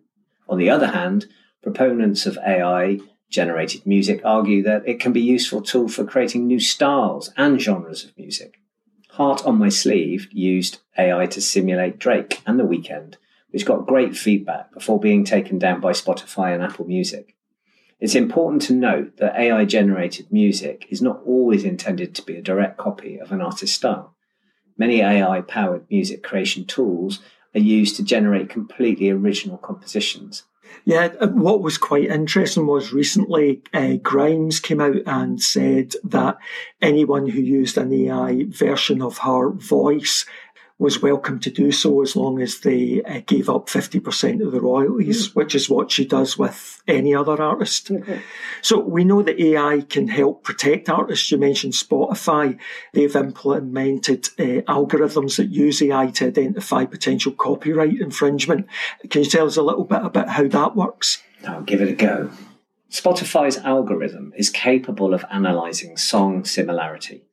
On 0.48 0.58
the 0.58 0.70
other 0.70 0.92
hand, 0.92 1.26
proponents 1.60 2.24
of 2.26 2.38
AI 2.46 3.00
generated 3.28 3.84
music 3.84 4.20
argue 4.24 4.62
that 4.62 4.86
it 4.86 5.00
can 5.00 5.12
be 5.12 5.22
a 5.22 5.32
useful 5.32 5.60
tool 5.60 5.88
for 5.88 6.04
creating 6.04 6.46
new 6.46 6.60
styles 6.60 7.32
and 7.36 7.60
genres 7.60 8.04
of 8.04 8.16
music. 8.16 8.60
Heart 9.08 9.44
on 9.44 9.58
My 9.58 9.70
Sleeve 9.70 10.28
used 10.30 10.78
AI 10.96 11.26
to 11.26 11.40
simulate 11.40 11.98
Drake 11.98 12.42
and 12.46 12.60
The 12.60 12.64
Weeknd, 12.64 13.16
which 13.56 13.64
got 13.64 13.86
great 13.86 14.14
feedback 14.14 14.70
before 14.74 15.00
being 15.00 15.24
taken 15.24 15.58
down 15.58 15.80
by 15.80 15.90
Spotify 15.90 16.52
and 16.52 16.62
Apple 16.62 16.84
Music. 16.84 17.34
It's 17.98 18.14
important 18.14 18.60
to 18.62 18.74
note 18.74 19.16
that 19.16 19.34
AI 19.34 19.64
generated 19.64 20.30
music 20.30 20.84
is 20.90 21.00
not 21.00 21.22
always 21.24 21.64
intended 21.64 22.14
to 22.14 22.22
be 22.22 22.36
a 22.36 22.42
direct 22.42 22.76
copy 22.76 23.16
of 23.16 23.32
an 23.32 23.40
artist's 23.40 23.74
style. 23.74 24.14
Many 24.76 25.00
AI 25.00 25.40
powered 25.40 25.90
music 25.90 26.22
creation 26.22 26.66
tools 26.66 27.20
are 27.54 27.60
used 27.60 27.96
to 27.96 28.04
generate 28.04 28.50
completely 28.50 29.08
original 29.08 29.56
compositions 29.56 30.42
yeah, 30.84 31.08
uh, 31.20 31.28
what 31.28 31.62
was 31.62 31.78
quite 31.78 32.08
interesting 32.08 32.66
was 32.66 32.92
recently 32.92 33.62
uh, 33.72 33.94
Grimes 34.02 34.60
came 34.60 34.80
out 34.80 34.96
and 35.06 35.42
said 35.42 35.94
that 36.04 36.38
anyone 36.80 37.28
who 37.28 37.40
used 37.40 37.76
an 37.76 37.92
AI 37.92 38.44
version 38.48 39.02
of 39.02 39.18
her 39.18 39.50
voice 39.50 40.26
was 40.78 41.00
welcome 41.00 41.40
to 41.40 41.50
do 41.50 41.72
so 41.72 42.02
as 42.02 42.14
long 42.14 42.40
as 42.42 42.60
they 42.60 43.02
uh, 43.02 43.22
gave 43.26 43.48
up 43.48 43.66
50% 43.66 44.44
of 44.44 44.52
the 44.52 44.60
royalties, 44.60 45.28
mm-hmm. 45.28 45.40
which 45.40 45.54
is 45.54 45.70
what 45.70 45.90
she 45.90 46.04
does 46.04 46.36
with 46.36 46.82
any 46.86 47.14
other 47.14 47.40
artist. 47.40 47.88
Mm-hmm. 47.88 48.18
So 48.60 48.80
we 48.80 49.02
know 49.04 49.22
that 49.22 49.40
AI 49.40 49.86
can 49.88 50.08
help 50.08 50.44
protect 50.44 50.90
artists. 50.90 51.30
You 51.30 51.38
mentioned 51.38 51.72
Spotify. 51.72 52.58
They've 52.92 53.16
implemented 53.16 54.26
uh, 54.38 54.62
algorithms 54.70 55.36
that 55.38 55.46
use 55.46 55.80
AI 55.80 56.10
to 56.10 56.26
identify 56.26 56.84
potential 56.84 57.32
copyright 57.32 57.98
infringement. 57.98 58.66
Can 59.08 59.22
you 59.22 59.30
tell 59.30 59.46
us 59.46 59.56
a 59.56 59.62
little 59.62 59.84
bit 59.84 60.04
about 60.04 60.28
how 60.28 60.46
that 60.46 60.76
works? 60.76 61.22
I'll 61.46 61.62
give 61.62 61.80
it 61.80 61.88
a 61.88 61.94
go. 61.94 62.30
Spotify's 62.90 63.56
algorithm 63.58 64.32
is 64.36 64.50
capable 64.50 65.14
of 65.14 65.24
analysing 65.30 65.96
song 65.96 66.44
similarity. 66.44 67.24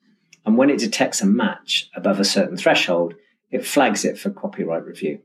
And 0.45 0.57
when 0.57 0.69
it 0.69 0.79
detects 0.79 1.21
a 1.21 1.25
match 1.25 1.89
above 1.95 2.19
a 2.19 2.25
certain 2.25 2.57
threshold, 2.57 3.15
it 3.53 3.65
flags 3.65 4.03
it 4.03 4.17
for 4.17 4.31
copyright 4.31 4.83
review. 4.83 5.19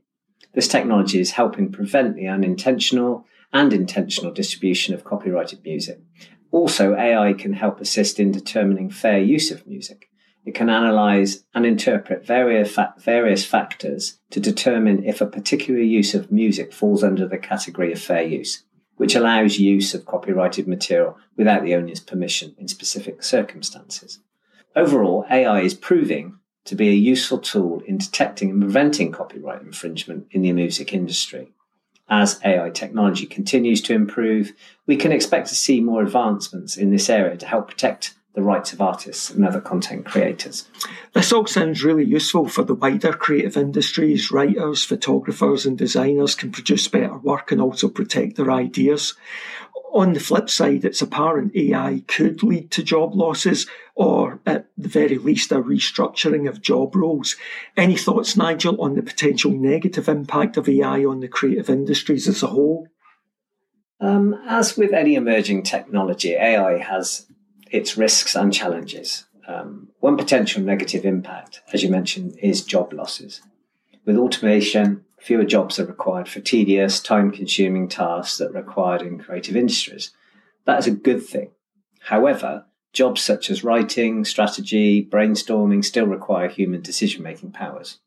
This 0.53 0.67
technology 0.67 1.19
is 1.19 1.31
helping 1.31 1.71
prevent 1.71 2.15
the 2.15 2.27
unintentional 2.27 3.25
and 3.51 3.73
intentional 3.73 4.31
distribution 4.31 4.93
of 4.93 5.03
copyrighted 5.03 5.63
music. 5.63 5.99
Also, 6.51 6.95
AI 6.95 7.33
can 7.33 7.53
help 7.53 7.81
assist 7.81 8.19
in 8.19 8.31
determining 8.31 8.89
fair 8.89 9.19
use 9.19 9.49
of 9.49 9.65
music. 9.65 10.09
It 10.45 10.53
can 10.53 10.69
analyze 10.69 11.43
and 11.53 11.65
interpret 11.65 12.25
various, 12.25 12.77
various 12.99 13.45
factors 13.45 14.19
to 14.29 14.39
determine 14.39 15.03
if 15.03 15.21
a 15.21 15.25
particular 15.25 15.81
use 15.81 16.13
of 16.13 16.31
music 16.31 16.71
falls 16.71 17.03
under 17.03 17.27
the 17.27 17.37
category 17.37 17.91
of 17.91 17.99
fair 17.99 18.23
use, 18.23 18.63
which 18.97 19.15
allows 19.15 19.57
use 19.57 19.93
of 19.93 20.05
copyrighted 20.05 20.67
material 20.67 21.17
without 21.35 21.63
the 21.63 21.75
owner's 21.75 21.99
permission 21.99 22.55
in 22.59 22.67
specific 22.67 23.23
circumstances. 23.23 24.19
Overall, 24.75 25.25
AI 25.31 25.61
is 25.61 25.73
proving 25.73 26.38
to 26.69 26.75
be 26.75 26.89
a 26.89 26.93
useful 26.93 27.39
tool 27.39 27.81
in 27.87 27.97
detecting 27.97 28.51
and 28.51 28.61
preventing 28.61 29.11
copyright 29.11 29.63
infringement 29.63 30.27
in 30.29 30.43
the 30.43 30.53
music 30.53 30.93
industry. 30.93 31.51
As 32.07 32.39
AI 32.45 32.69
technology 32.69 33.25
continues 33.25 33.81
to 33.81 33.95
improve, 33.95 34.53
we 34.85 34.95
can 34.95 35.11
expect 35.11 35.47
to 35.47 35.55
see 35.55 35.81
more 35.81 36.03
advancements 36.03 36.77
in 36.77 36.91
this 36.91 37.09
area 37.09 37.37
to 37.37 37.45
help 37.47 37.69
protect 37.69 38.13
the 38.33 38.43
rights 38.43 38.71
of 38.71 38.81
artists 38.81 39.31
and 39.31 39.43
other 39.43 39.59
content 39.59 40.05
creators. 40.05 40.67
This 41.13 41.33
all 41.33 41.47
sounds 41.47 41.83
really 41.83 42.05
useful 42.05 42.47
for 42.47 42.63
the 42.63 42.75
wider 42.75 43.13
creative 43.13 43.57
industries. 43.57 44.31
Writers, 44.31 44.85
photographers, 44.85 45.65
and 45.65 45.75
designers 45.75 46.35
can 46.35 46.51
produce 46.51 46.87
better 46.87 47.17
work 47.17 47.51
and 47.51 47.59
also 47.59 47.89
protect 47.89 48.35
their 48.35 48.51
ideas. 48.51 49.15
On 49.91 50.13
the 50.13 50.19
flip 50.19 50.49
side, 50.49 50.85
it's 50.85 51.01
apparent 51.01 51.55
AI 51.55 52.03
could 52.07 52.43
lead 52.43 52.69
to 52.71 52.83
job 52.83 53.15
losses 53.15 53.65
or, 53.95 54.39
at 54.45 54.67
the 54.77 54.87
very 54.87 55.17
least, 55.17 55.51
a 55.51 55.55
restructuring 55.55 56.47
of 56.47 56.61
job 56.61 56.95
roles. 56.95 57.35
Any 57.75 57.97
thoughts, 57.97 58.37
Nigel, 58.37 58.79
on 58.81 58.95
the 58.95 59.01
potential 59.01 59.51
negative 59.51 60.07
impact 60.07 60.57
of 60.57 60.69
AI 60.69 61.03
on 61.03 61.21
the 61.21 61.27
creative 61.27 61.69
industries 61.69 62.27
as 62.27 62.43
a 62.43 62.47
whole? 62.47 62.87
Um, 63.99 64.39
as 64.47 64.77
with 64.77 64.93
any 64.93 65.15
emerging 65.15 65.63
technology, 65.63 66.33
AI 66.33 66.77
has 66.77 67.25
its 67.71 67.97
risks 67.97 68.35
and 68.35 68.53
challenges. 68.53 69.25
Um, 69.47 69.89
one 69.99 70.17
potential 70.17 70.61
negative 70.61 71.03
impact, 71.03 71.61
as 71.73 71.81
you 71.81 71.89
mentioned, 71.89 72.37
is 72.41 72.63
job 72.63 72.93
losses. 72.93 73.41
With 74.05 74.17
automation, 74.17 75.03
fewer 75.21 75.43
jobs 75.43 75.79
are 75.79 75.85
required 75.85 76.27
for 76.27 76.39
tedious, 76.39 76.99
time 76.99 77.31
consuming 77.31 77.87
tasks 77.87 78.37
that 78.37 78.49
are 78.49 78.61
required 78.61 79.01
in 79.01 79.19
creative 79.19 79.55
industries. 79.55 80.11
That 80.65 80.79
is 80.79 80.87
a 80.87 80.91
good 80.91 81.25
thing. 81.25 81.51
However, 82.01 82.65
jobs 82.93 83.21
such 83.21 83.49
as 83.49 83.63
writing, 83.63 84.25
strategy, 84.25 85.05
brainstorming 85.05 85.83
still 85.83 86.05
require 86.05 86.47
human 86.47 86.81
decision 86.81 87.23
making 87.23 87.51
powers. 87.51 87.99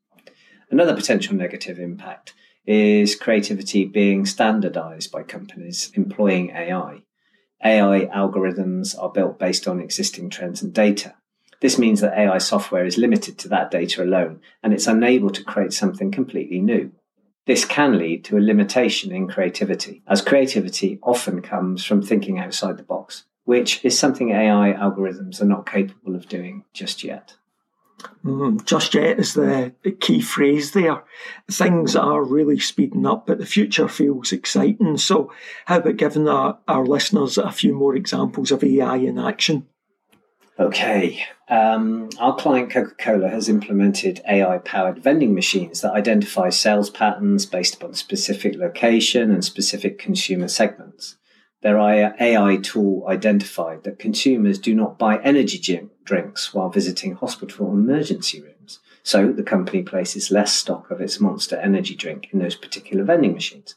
Another 0.70 0.94
potential 0.94 1.34
negative 1.34 1.78
impact 1.78 2.34
is 2.66 3.16
creativity 3.16 3.84
being 3.84 4.24
standardized 4.24 5.10
by 5.12 5.22
companies 5.22 5.90
employing 5.94 6.50
AI. 6.50 7.02
AI 7.64 8.06
algorithms 8.06 8.98
are 8.98 9.10
built 9.10 9.38
based 9.38 9.68
on 9.68 9.80
existing 9.80 10.30
trends 10.30 10.62
and 10.62 10.72
data. 10.72 11.14
This 11.60 11.78
means 11.78 12.00
that 12.00 12.18
AI 12.18 12.38
software 12.38 12.84
is 12.84 12.98
limited 12.98 13.38
to 13.38 13.48
that 13.50 13.70
data 13.70 14.02
alone 14.02 14.40
and 14.62 14.72
it's 14.72 14.88
unable 14.88 15.30
to 15.30 15.44
create 15.44 15.72
something 15.72 16.10
completely 16.10 16.58
new. 16.58 16.90
This 17.46 17.64
can 17.64 17.98
lead 17.98 18.24
to 18.26 18.36
a 18.36 18.40
limitation 18.40 19.12
in 19.12 19.26
creativity, 19.26 20.02
as 20.06 20.22
creativity 20.22 20.98
often 21.02 21.42
comes 21.42 21.84
from 21.84 22.00
thinking 22.00 22.38
outside 22.38 22.76
the 22.76 22.84
box, 22.84 23.24
which 23.44 23.84
is 23.84 23.98
something 23.98 24.30
AI 24.30 24.72
algorithms 24.72 25.40
are 25.40 25.46
not 25.46 25.70
capable 25.70 26.14
of 26.14 26.28
doing 26.28 26.64
just 26.72 27.02
yet. 27.02 27.34
Mm, 28.24 28.64
just 28.64 28.94
yet 28.94 29.18
is 29.18 29.34
the, 29.34 29.74
key 30.00 30.20
phrase 30.20 30.72
there. 30.72 31.02
Things 31.50 31.96
are 31.96 32.22
really 32.22 32.58
speeding 32.58 33.06
up, 33.06 33.26
but 33.26 33.38
the 33.38 33.46
future 33.46 33.88
feels 33.88 34.32
exciting. 34.32 34.96
So, 34.96 35.32
how 35.66 35.78
about 35.78 35.96
giving 35.96 36.28
our, 36.28 36.58
our 36.68 36.84
listeners 36.84 37.38
a 37.38 37.50
few 37.50 37.74
more 37.74 37.96
examples 37.96 38.50
of 38.50 38.64
AI 38.64 38.96
in 38.96 39.18
action? 39.18 39.66
Okay. 40.58 41.24
Um, 41.48 42.10
our 42.18 42.36
client 42.36 42.70
Coca 42.70 42.94
Cola 42.98 43.28
has 43.28 43.48
implemented 43.48 44.22
AI 44.28 44.58
powered 44.58 45.02
vending 45.02 45.34
machines 45.34 45.80
that 45.80 45.92
identify 45.92 46.50
sales 46.50 46.90
patterns 46.90 47.46
based 47.46 47.74
upon 47.74 47.94
specific 47.94 48.56
location 48.56 49.30
and 49.30 49.44
specific 49.44 49.98
consumer 49.98 50.48
segments. 50.48 51.16
Their 51.62 51.78
AI 51.78 52.56
tool 52.56 53.06
identified 53.08 53.84
that 53.84 53.98
consumers 53.98 54.58
do 54.58 54.74
not 54.74 54.98
buy 54.98 55.22
energy 55.22 55.88
drinks 56.04 56.52
while 56.52 56.68
visiting 56.68 57.14
hospital 57.14 57.70
emergency 57.70 58.42
rooms. 58.42 58.80
So 59.04 59.32
the 59.32 59.44
company 59.44 59.82
places 59.82 60.30
less 60.30 60.52
stock 60.52 60.90
of 60.90 61.00
its 61.00 61.20
monster 61.20 61.56
energy 61.56 61.94
drink 61.94 62.28
in 62.32 62.40
those 62.40 62.56
particular 62.56 63.04
vending 63.04 63.32
machines. 63.32 63.76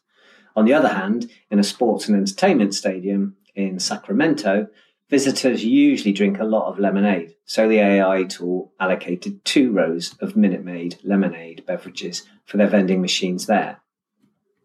On 0.55 0.65
the 0.65 0.73
other 0.73 0.89
hand, 0.89 1.29
in 1.51 1.59
a 1.59 1.63
sports 1.63 2.07
and 2.07 2.17
entertainment 2.17 2.73
stadium 2.73 3.35
in 3.53 3.79
Sacramento, 3.79 4.67
Visitors 5.09 5.63
usually 5.63 6.13
drink 6.13 6.39
a 6.39 6.43
lot 6.43 6.67
of 6.67 6.79
lemonade, 6.79 7.35
so 7.45 7.69
the 7.69 7.79
AI 7.79 8.23
tool 8.23 8.71
allocated 8.79 9.45
two 9.45 9.71
rows 9.71 10.15
of 10.19 10.35
Minute 10.35 10.65
Maid 10.65 10.97
lemonade 11.03 11.63
beverages 11.67 12.23
for 12.43 12.57
their 12.57 12.67
vending 12.67 13.01
machines 13.01 13.45
there. 13.45 13.81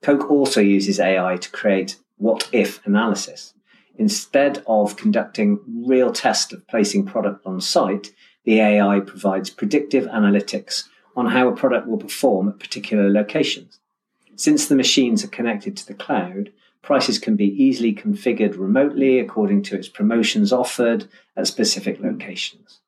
Coke 0.01 0.31
also 0.31 0.63
uses 0.63 0.99
AI 0.99 1.37
to 1.37 1.51
create 1.51 1.97
what 2.17 2.49
if 2.53 2.85
analysis. 2.87 3.53
Instead 3.97 4.63
of 4.67 4.97
conducting 4.97 5.61
real 5.67 6.11
tests 6.11 6.55
of 6.55 6.67
placing 6.69 7.05
product 7.05 7.45
on 7.45 7.61
site, 7.61 8.13
the 8.45 8.61
AI 8.61 9.01
provides 9.01 9.51
predictive 9.51 10.05
analytics 10.07 10.85
on 11.15 11.27
how 11.27 11.49
a 11.49 11.57
product 11.57 11.87
will 11.87 11.99
perform 11.99 12.49
at 12.49 12.59
particular 12.59 13.11
locations. 13.11 13.79
Since 14.37 14.69
the 14.69 14.75
machines 14.75 15.23
are 15.23 15.29
connected 15.29 15.77
to 15.77 15.87
the 15.87 15.93
cloud, 15.93 16.51
Prices 16.83 17.19
can 17.19 17.37
be 17.37 17.47
easily 17.47 17.95
configured 17.95 18.59
remotely 18.59 19.19
according 19.19 19.63
to 19.65 19.77
its 19.77 19.89
promotions 19.89 20.53
offered 20.53 21.09
at 21.37 21.47
specific 21.47 22.01
locations. 22.01 22.81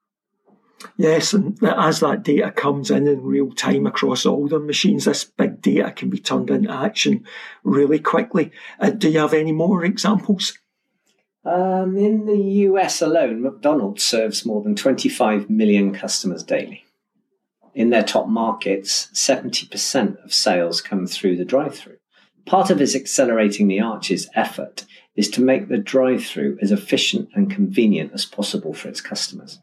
Yes, 0.97 1.33
and 1.33 1.63
as 1.63 2.01
that 2.01 2.23
data 2.23 2.51
comes 2.51 2.91
in 2.91 3.07
in 3.07 3.23
real 3.23 3.53
time 3.53 3.87
across 3.87 4.27
all 4.27 4.49
the 4.49 4.59
machines, 4.59 5.05
this 5.05 5.25
big 5.25 5.61
data 5.63 5.93
can 5.93 6.11
be 6.11 6.19
turned 6.19 6.51
into 6.51 6.73
action 6.73 7.25
really 7.63 8.01
quickly. 8.01 8.51
Uh, 8.81 8.91
do 8.91 9.09
you 9.09 9.21
have 9.21 9.35
any 9.35 9.53
more 9.53 9.85
examples? 9.85 10.59
Um, 11.45 11.97
in 11.97 12.27
the 12.27 12.39
US 12.69 13.03
alone, 13.03 13.43
McDonald's 13.43 14.05
serves 14.05 14.47
more 14.47 14.63
than 14.63 14.77
25 14.77 15.51
million 15.51 15.93
customers 15.93 16.43
daily. 16.43 16.85
In 17.75 17.91
their 17.91 18.03
top 18.03 18.29
markets, 18.29 19.09
70% 19.15 20.23
of 20.25 20.35
sales 20.35 20.81
come 20.81 21.07
through 21.07 21.37
the 21.37 21.45
drive 21.45 21.75
through. 21.75 21.97
Part 22.47 22.71
of 22.71 22.81
its 22.81 22.95
accelerating 22.95 23.69
the 23.69 23.81
arches 23.81 24.29
effort 24.35 24.85
is 25.15 25.31
to 25.31 25.43
make 25.43 25.69
the 25.69 25.79
drive 25.79 26.25
through 26.25 26.59
as 26.61 26.73
efficient 26.73 27.29
and 27.35 27.51
convenient 27.51 28.13
as 28.13 28.25
possible 28.25 28.73
for 28.73 28.89
its 28.89 29.01
customers. 29.01 29.61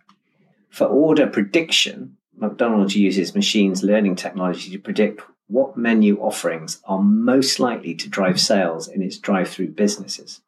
For 0.69 0.85
order 0.85 1.27
prediction, 1.27 2.17
McDonald's 2.37 2.95
uses 2.95 3.35
machines 3.35 3.83
learning 3.83 4.15
technology 4.15 4.71
to 4.71 4.79
predict 4.79 5.21
what 5.47 5.75
menu 5.75 6.17
offerings 6.19 6.79
are 6.85 7.01
most 7.01 7.59
likely 7.59 7.95
to 7.95 8.07
drive 8.07 8.39
sales 8.39 8.87
in 8.87 9.01
its 9.01 9.17
drive 9.17 9.49
through 9.49 9.69
businesses. 9.69 10.41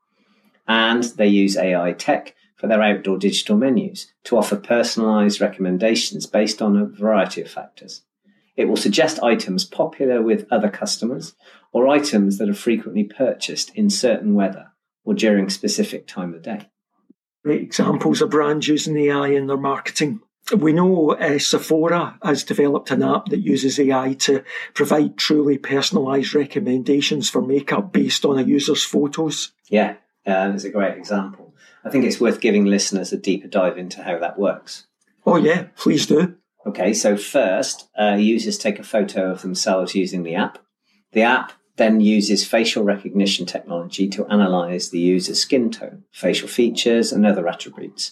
And 0.68 1.04
they 1.04 1.28
use 1.28 1.58
AI 1.58 1.92
tech 1.94 2.36
for 2.56 2.68
their 2.68 2.82
outdoor 2.82 3.18
digital 3.18 3.58
menus 3.58 4.14
to 4.26 4.38
offer 4.38 4.56
personalized 4.56 5.42
recommendations 5.42 6.28
based 6.28 6.62
on 6.62 6.78
a 6.78 6.86
variety 6.86 7.42
of 7.42 7.50
factors. 7.50 8.04
It 8.56 8.66
will 8.66 8.78
suggest 8.78 9.24
items 9.24 9.66
popular 9.66 10.22
with 10.22 10.46
other 10.52 10.70
customers 10.70 11.34
or 11.72 11.88
items 11.88 12.38
that 12.38 12.50
are 12.50 12.54
frequently 12.54 13.04
purchased 13.04 13.74
in 13.76 13.90
certain 13.90 14.34
weather 14.34 14.72
or 15.04 15.14
during 15.14 15.50
specific 15.50 16.08
time 16.08 16.34
of 16.34 16.44
day. 16.44 16.70
Great 17.44 17.62
examples 17.62 18.22
of 18.22 18.30
brands 18.30 18.68
using 18.68 18.98
AI 18.98 19.30
in 19.30 19.48
their 19.48 19.58
marketing. 19.58 20.20
We 20.56 20.74
know 20.74 21.12
uh, 21.12 21.40
Sephora 21.40 22.18
has 22.24 22.44
developed 22.44 22.92
an 22.92 23.04
app 23.04 23.28
that 23.28 23.40
uses 23.40 23.80
AI 23.80 24.14
to 24.20 24.44
provide 24.74 25.18
truly 25.18 25.58
personalised 25.58 26.36
recommendations 26.36 27.30
for 27.30 27.42
makeup 27.42 27.92
based 27.94 28.26
on 28.26 28.38
a 28.38 28.44
user's 28.44 28.84
photos. 28.84 29.54
Yeah, 29.70 29.96
uh, 30.26 30.52
it's 30.54 30.64
a 30.66 30.70
great 30.70 30.98
example. 30.98 31.54
I 31.84 31.90
think 31.90 32.06
it's 32.06 32.20
worth 32.20 32.42
giving 32.42 32.66
listeners 32.66 33.14
a 33.14 33.18
deeper 33.18 33.48
dive 33.48 33.78
into 33.78 34.04
how 34.04 34.20
that 34.20 34.38
works. 34.38 34.88
Oh, 35.26 35.38
yeah, 35.38 35.68
please 35.76 36.06
do. 36.06 36.36
Okay, 36.66 36.94
so 36.94 37.18
first, 37.18 37.90
uh, 38.00 38.16
users 38.20 38.58
take 38.58 38.78
a 38.78 38.84
photo 38.84 39.32
of 39.32 39.42
themselves 39.42 39.96
using 39.96 40.24
the 40.24 40.36
app. 40.36 40.60
The 41.12 41.24
app 41.24 41.54
then 41.82 42.00
uses 42.00 42.46
facial 42.46 42.84
recognition 42.84 43.48
technology 43.48 44.08
to 44.08 44.28
analyze 44.28 44.92
the 44.92 45.00
user's 45.00 45.40
skin 45.40 45.72
tone, 45.72 46.04
facial 46.12 46.48
features, 46.48 47.12
and 47.12 47.26
other 47.26 47.48
attributes. 47.48 48.12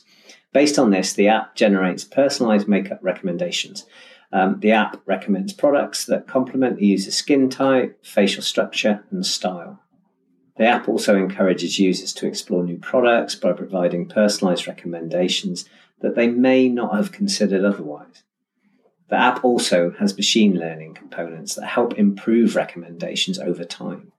Based 0.52 0.80
on 0.80 0.90
this, 0.90 1.14
the 1.14 1.28
app 1.28 1.54
generates 1.54 2.04
personalized 2.04 2.68
makeup 2.68 2.98
recommendations. 3.04 3.86
Um, 4.34 4.60
the 4.60 4.72
app 4.72 5.00
recommends 5.06 5.54
products 5.54 6.06
that 6.06 6.28
complement 6.28 6.78
the 6.78 6.88
user's 6.88 7.16
skin 7.16 7.48
type, 7.48 8.04
facial 8.04 8.42
structure, 8.42 9.06
and 9.12 9.24
style. 9.24 9.80
The 10.58 10.66
app 10.66 10.90
also 10.90 11.16
encourages 11.16 11.78
users 11.78 12.12
to 12.14 12.28
explore 12.28 12.64
new 12.64 12.80
products 12.80 13.36
by 13.36 13.54
providing 13.54 14.10
personalized 14.10 14.66
recommendations 14.66 15.70
that 16.02 16.16
they 16.16 16.28
may 16.28 16.70
not 16.70 16.96
have 16.96 17.12
considered 17.12 17.64
otherwise. 17.64 18.24
The 19.10 19.18
app 19.18 19.44
also 19.44 19.92
has 20.00 20.16
machine 20.16 20.58
learning 20.58 20.94
components 20.94 21.56
that 21.56 21.66
help 21.66 21.96
improve 21.96 22.56
recommendations 22.56 23.40
over 23.40 23.64
time. 23.64 24.12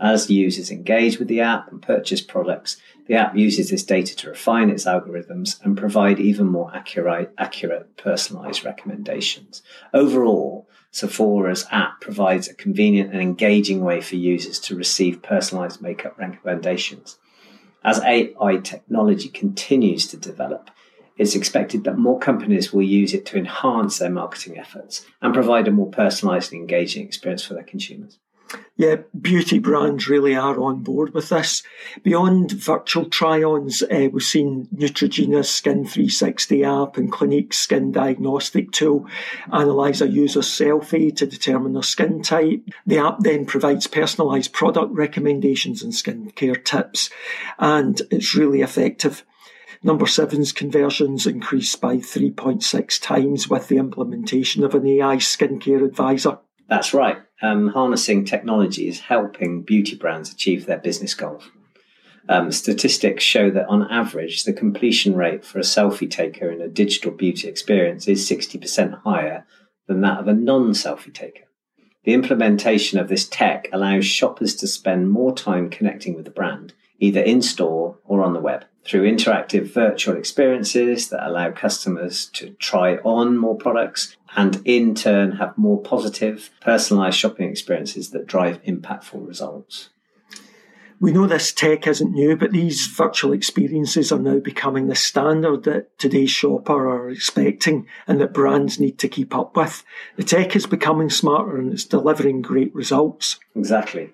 As 0.00 0.28
users 0.28 0.70
engage 0.70 1.18
with 1.18 1.28
the 1.28 1.40
app 1.40 1.70
and 1.70 1.80
purchase 1.80 2.20
products, 2.20 2.76
the 3.06 3.14
app 3.14 3.36
uses 3.36 3.70
this 3.70 3.84
data 3.84 4.14
to 4.16 4.28
refine 4.28 4.68
its 4.68 4.84
algorithms 4.84 5.62
and 5.64 5.78
provide 5.78 6.18
even 6.18 6.46
more 6.46 6.74
accurate, 6.74 7.32
accurate 7.38 7.96
personalized 7.96 8.64
recommendations. 8.64 9.62
Overall, 9.94 10.68
Sephora's 10.90 11.66
app 11.70 12.00
provides 12.00 12.48
a 12.48 12.54
convenient 12.54 13.12
and 13.12 13.20
engaging 13.20 13.82
way 13.82 14.00
for 14.00 14.16
users 14.16 14.58
to 14.60 14.76
receive 14.76 15.22
personalized 15.22 15.80
makeup 15.80 16.18
recommendations. 16.18 17.18
As 17.82 18.00
AI 18.00 18.56
technology 18.62 19.28
continues 19.28 20.06
to 20.08 20.16
develop, 20.16 20.70
it's 21.16 21.34
expected 21.34 21.84
that 21.84 21.98
more 21.98 22.18
companies 22.18 22.72
will 22.72 22.82
use 22.82 23.14
it 23.14 23.26
to 23.26 23.38
enhance 23.38 23.98
their 23.98 24.10
marketing 24.10 24.58
efforts 24.58 25.06
and 25.22 25.34
provide 25.34 25.68
a 25.68 25.70
more 25.70 25.90
personalized 25.90 26.52
and 26.52 26.60
engaging 26.60 27.04
experience 27.04 27.44
for 27.44 27.54
their 27.54 27.62
consumers. 27.62 28.18
Yeah, 28.76 28.96
beauty 29.20 29.58
brands 29.58 30.08
really 30.08 30.34
are 30.34 30.60
on 30.60 30.82
board 30.82 31.14
with 31.14 31.28
this. 31.28 31.62
Beyond 32.02 32.50
virtual 32.52 33.04
try-ons, 33.04 33.82
uh, 33.82 34.08
we've 34.12 34.22
seen 34.22 34.68
Neutrogena's 34.74 35.48
Skin 35.48 35.86
360 35.86 36.64
app 36.64 36.96
and 36.96 37.10
Clinique's 37.10 37.58
skin 37.58 37.92
diagnostic 37.92 38.72
tool 38.72 39.06
analyse 39.46 40.00
a 40.00 40.08
user's 40.08 40.48
selfie 40.48 41.14
to 41.16 41.26
determine 41.26 41.72
their 41.72 41.82
skin 41.82 42.22
type. 42.22 42.68
The 42.86 42.98
app 42.98 43.20
then 43.20 43.46
provides 43.46 43.86
personalised 43.86 44.52
product 44.52 44.92
recommendations 44.92 45.82
and 45.82 45.92
skincare 45.92 46.62
tips, 46.64 47.10
and 47.58 48.00
it's 48.10 48.34
really 48.34 48.60
effective. 48.60 49.24
Number 49.84 50.06
seven's 50.06 50.50
conversions 50.50 51.26
increased 51.26 51.78
by 51.78 51.98
3.6 51.98 53.02
times 53.02 53.50
with 53.50 53.68
the 53.68 53.76
implementation 53.76 54.64
of 54.64 54.74
an 54.74 54.86
AI 54.86 55.16
skincare 55.16 55.84
advisor. 55.84 56.38
That's 56.70 56.94
right. 56.94 57.18
Um, 57.42 57.68
harnessing 57.68 58.24
technology 58.24 58.88
is 58.88 59.00
helping 59.00 59.60
beauty 59.60 59.94
brands 59.94 60.32
achieve 60.32 60.64
their 60.64 60.78
business 60.78 61.12
goals. 61.12 61.50
Um, 62.30 62.50
statistics 62.50 63.22
show 63.22 63.50
that 63.50 63.68
on 63.68 63.86
average, 63.90 64.44
the 64.44 64.54
completion 64.54 65.14
rate 65.14 65.44
for 65.44 65.58
a 65.58 65.62
selfie 65.62 66.10
taker 66.10 66.50
in 66.50 66.62
a 66.62 66.68
digital 66.68 67.12
beauty 67.12 67.46
experience 67.46 68.08
is 68.08 68.26
60% 68.26 69.02
higher 69.02 69.44
than 69.86 70.00
that 70.00 70.18
of 70.18 70.28
a 70.28 70.32
non 70.32 70.70
selfie 70.70 71.12
taker. 71.12 71.44
The 72.04 72.14
implementation 72.14 72.98
of 72.98 73.08
this 73.08 73.28
tech 73.28 73.68
allows 73.70 74.06
shoppers 74.06 74.54
to 74.56 74.66
spend 74.66 75.10
more 75.10 75.34
time 75.34 75.68
connecting 75.68 76.14
with 76.14 76.24
the 76.24 76.30
brand, 76.30 76.72
either 76.98 77.20
in 77.20 77.42
store 77.42 77.98
or 78.04 78.22
on 78.22 78.32
the 78.32 78.40
web 78.40 78.64
through 78.84 79.10
interactive 79.10 79.72
virtual 79.72 80.16
experiences 80.16 81.08
that 81.08 81.26
allow 81.26 81.50
customers 81.50 82.26
to 82.26 82.50
try 82.50 82.96
on 82.98 83.36
more 83.36 83.56
products 83.56 84.16
and 84.36 84.60
in 84.64 84.94
turn 84.94 85.32
have 85.32 85.56
more 85.56 85.80
positive, 85.80 86.50
personalized 86.60 87.18
shopping 87.18 87.48
experiences 87.48 88.10
that 88.10 88.26
drive 88.26 88.62
impactful 88.64 89.26
results. 89.26 89.90
We 91.00 91.12
know 91.12 91.26
this 91.26 91.52
tech 91.52 91.86
isn't 91.86 92.12
new, 92.12 92.36
but 92.36 92.52
these 92.52 92.86
virtual 92.86 93.32
experiences 93.32 94.12
are 94.12 94.18
now 94.18 94.38
becoming 94.38 94.86
the 94.86 94.94
standard 94.94 95.64
that 95.64 95.98
today's 95.98 96.30
shopper 96.30 96.88
are 96.88 97.10
expecting 97.10 97.86
and 98.06 98.20
that 98.20 98.32
brands 98.32 98.78
need 98.78 98.98
to 99.00 99.08
keep 99.08 99.34
up 99.34 99.56
with. 99.56 99.84
The 100.16 100.22
tech 100.22 100.54
is 100.54 100.66
becoming 100.66 101.10
smarter 101.10 101.58
and 101.58 101.72
it's 101.72 101.84
delivering 101.84 102.42
great 102.42 102.74
results. 102.74 103.38
Exactly. 103.56 104.12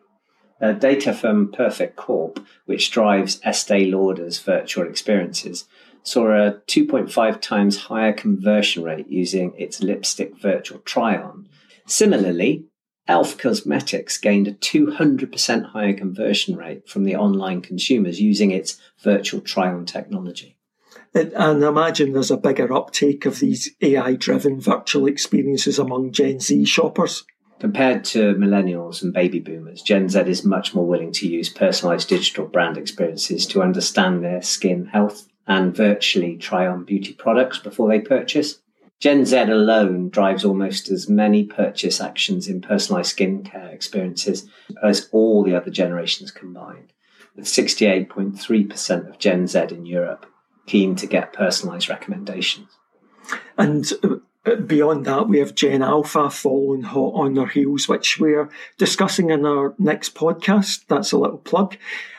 Uh, 0.61 0.73
data 0.73 1.14
from 1.14 1.51
Perfect 1.51 1.96
Corp, 1.96 2.44
which 2.66 2.90
drives 2.90 3.40
Estee 3.44 3.90
Lauder's 3.90 4.38
virtual 4.38 4.87
experiences, 4.87 5.66
saw 6.03 6.27
a 6.27 6.53
2.5 6.66 7.40
times 7.40 7.79
higher 7.79 8.12
conversion 8.12 8.83
rate 8.83 9.09
using 9.09 9.55
its 9.57 9.83
lipstick 9.83 10.38
virtual 10.38 10.81
try 10.81 11.16
on. 11.16 11.49
Similarly, 11.87 12.66
Elf 13.09 13.38
Cosmetics 13.38 14.18
gained 14.18 14.46
a 14.46 14.53
200% 14.53 15.70
higher 15.70 15.94
conversion 15.94 16.57
rate 16.57 16.88
from 16.88 17.05
the 17.05 17.16
online 17.16 17.61
consumers 17.61 18.20
using 18.20 18.51
its 18.51 18.81
virtual 19.03 19.40
try 19.40 19.68
on 19.68 19.85
technology. 19.85 20.57
And 21.12 21.35
I 21.64 21.68
imagine 21.68 22.12
there's 22.12 22.31
a 22.31 22.37
bigger 22.37 22.73
uptake 22.73 23.27
of 23.27 23.40
these 23.40 23.70
AI 23.81 24.14
driven 24.14 24.61
virtual 24.61 25.07
experiences 25.07 25.79
among 25.79 26.12
Gen 26.12 26.38
Z 26.38 26.64
shoppers. 26.66 27.25
Compared 27.61 28.05
to 28.05 28.35
millennials 28.37 29.03
and 29.03 29.12
baby 29.12 29.38
boomers, 29.38 29.83
Gen 29.83 30.09
Z 30.09 30.20
is 30.20 30.46
much 30.46 30.75
more 30.75 30.87
willing 30.87 31.12
to 31.12 31.29
use 31.29 31.51
personalized 31.51 32.09
digital 32.09 32.46
brand 32.46 32.79
experiences 32.79 33.46
to 33.49 33.62
understand 33.62 34.25
their 34.25 34.40
skin 34.40 34.87
health 34.87 35.29
and 35.46 35.77
virtually 35.77 36.38
try 36.38 36.66
on 36.66 36.85
beauty 36.85 37.12
products 37.12 37.59
before 37.59 37.88
they 37.88 38.01
purchase. 38.01 38.61
Gen 38.99 39.27
Z 39.27 39.37
alone 39.37 40.09
drives 40.09 40.42
almost 40.42 40.90
as 40.90 41.09
many 41.09 41.44
purchase 41.44 42.01
actions 42.01 42.49
in 42.49 42.62
personalized 42.62 43.14
skincare 43.14 43.73
experiences 43.73 44.49
as 44.83 45.11
all 45.12 45.44
the 45.44 45.55
other 45.55 45.70
generations 45.70 46.31
combined, 46.31 46.94
with 47.37 47.44
68.3% 47.44 49.09
of 49.09 49.18
Gen 49.18 49.46
Z 49.46 49.59
in 49.70 49.85
Europe 49.85 50.25
keen 50.66 50.94
to 50.96 51.07
get 51.07 51.33
personalized 51.33 51.88
recommendations. 51.88 52.70
And 53.59 53.90
uh, 54.03 54.16
beyond 54.44 55.05
that, 55.07 55.29
we 55.29 55.38
have 55.38 55.55
Gen 55.55 55.83
Alpha 55.83 56.31
following 56.31 56.83
hot 56.83 57.14
on 57.14 57.35
their 57.35 57.46
heels, 57.46 57.88
which 57.88 58.18
we're 58.18 58.48
discussing 58.79 59.31
in 59.31 59.44
our 59.44 59.74
next 59.79 60.14
podcast. 60.14 60.87
That's 60.88 61.12
a 61.12 61.18
little 61.18 61.38
plug. 61.38 61.76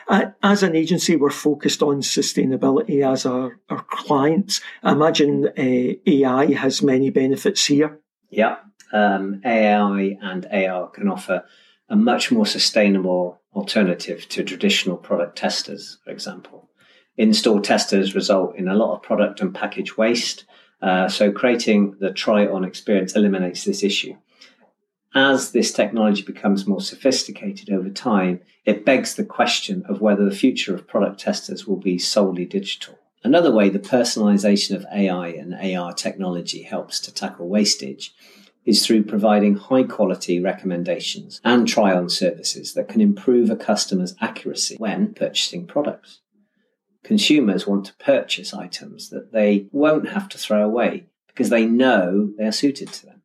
Uh, 0.08 0.26
as 0.42 0.62
an 0.62 0.76
agency, 0.76 1.16
we're 1.16 1.30
focused 1.30 1.82
on 1.82 2.00
sustainability 2.00 3.06
as 3.06 3.26
our, 3.26 3.58
our 3.68 3.82
clients. 3.90 4.60
Imagine 4.84 5.46
uh, 5.46 5.94
AI 6.06 6.52
has 6.52 6.82
many 6.82 7.10
benefits 7.10 7.66
here. 7.66 8.00
Yeah, 8.30 8.56
um, 8.92 9.40
AI 9.44 10.16
and 10.20 10.46
AR 10.46 10.90
can 10.90 11.08
offer 11.08 11.44
a 11.88 11.96
much 11.96 12.30
more 12.30 12.46
sustainable 12.46 13.40
alternative 13.54 14.28
to 14.30 14.44
traditional 14.44 14.96
product 14.96 15.36
testers, 15.36 15.98
for 16.04 16.10
example. 16.10 16.70
In 17.16 17.34
store 17.34 17.60
testers 17.60 18.14
result 18.14 18.56
in 18.56 18.68
a 18.68 18.74
lot 18.74 18.94
of 18.94 19.02
product 19.02 19.40
and 19.40 19.54
package 19.54 19.96
waste 19.96 20.46
uh, 20.82 21.08
so 21.08 21.30
creating 21.30 21.96
the 22.00 22.12
try 22.12 22.46
on 22.46 22.64
experience 22.64 23.14
eliminates 23.14 23.64
this 23.64 23.82
issue. 23.82 24.16
as 25.14 25.52
this 25.52 25.72
technology 25.72 26.22
becomes 26.22 26.66
more 26.66 26.80
sophisticated 26.80 27.70
over 27.70 27.90
time, 27.90 28.40
it 28.64 28.84
begs 28.84 29.14
the 29.14 29.24
question 29.24 29.84
of 29.88 30.00
whether 30.00 30.24
the 30.24 30.34
future 30.34 30.74
of 30.74 30.88
product 30.88 31.20
testers 31.20 31.66
will 31.66 31.76
be 31.76 31.98
solely 31.98 32.46
digital. 32.46 32.98
Another 33.22 33.52
way 33.52 33.68
the 33.68 33.78
personalization 33.78 34.74
of 34.74 34.86
AI 34.92 35.28
and 35.28 35.54
AR 35.54 35.92
technology 35.92 36.62
helps 36.62 36.98
to 37.00 37.14
tackle 37.14 37.48
wastage 37.48 38.14
is 38.64 38.84
through 38.84 39.04
providing 39.04 39.56
high 39.56 39.82
quality 39.82 40.40
recommendations 40.40 41.40
and 41.44 41.68
try 41.68 41.94
on 41.94 42.08
services 42.08 42.74
that 42.74 42.88
can 42.88 43.00
improve 43.00 43.50
a 43.50 43.56
customer's 43.56 44.14
accuracy 44.20 44.76
when 44.78 45.14
purchasing 45.14 45.66
products. 45.66 46.21
Consumers 47.04 47.66
want 47.66 47.86
to 47.86 47.94
purchase 47.94 48.54
items 48.54 49.10
that 49.10 49.32
they 49.32 49.66
won't 49.72 50.08
have 50.10 50.28
to 50.30 50.38
throw 50.38 50.64
away 50.64 51.06
because 51.26 51.50
they 51.50 51.66
know 51.66 52.32
they 52.38 52.44
are 52.44 52.52
suited 52.52 52.88
to 52.92 53.06
them. 53.06 53.22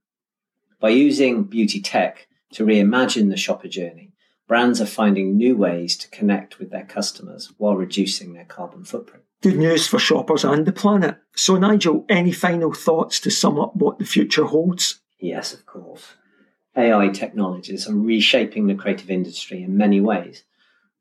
By 0.79 0.89
using 0.89 1.43
beauty 1.43 1.81
tech 1.81 2.27
to 2.53 2.65
reimagine 2.65 3.29
the 3.29 3.37
shopper 3.37 3.67
journey, 3.67 4.13
brands 4.47 4.81
are 4.81 4.85
finding 4.85 5.35
new 5.35 5.55
ways 5.55 5.97
to 5.97 6.09
connect 6.09 6.59
with 6.59 6.71
their 6.71 6.85
customers 6.85 7.51
while 7.57 7.75
reducing 7.75 8.33
their 8.33 8.45
carbon 8.45 8.83
footprint. 8.83 9.23
Good 9.41 9.57
news 9.57 9.85
for 9.85 9.99
shoppers 9.99 10.43
and 10.43 10.65
the 10.65 10.71
planet. 10.71 11.17
So, 11.35 11.57
Nigel, 11.57 12.05
any 12.09 12.31
final 12.31 12.73
thoughts 12.73 13.19
to 13.19 13.29
sum 13.29 13.59
up 13.59 13.75
what 13.75 13.99
the 13.99 14.05
future 14.05 14.45
holds? 14.45 14.99
Yes, 15.19 15.53
of 15.53 15.65
course. 15.65 16.13
AI 16.75 17.09
technologies 17.09 17.87
are 17.87 17.95
reshaping 17.95 18.67
the 18.67 18.75
creative 18.75 19.11
industry 19.11 19.61
in 19.63 19.77
many 19.77 20.01
ways. 20.01 20.43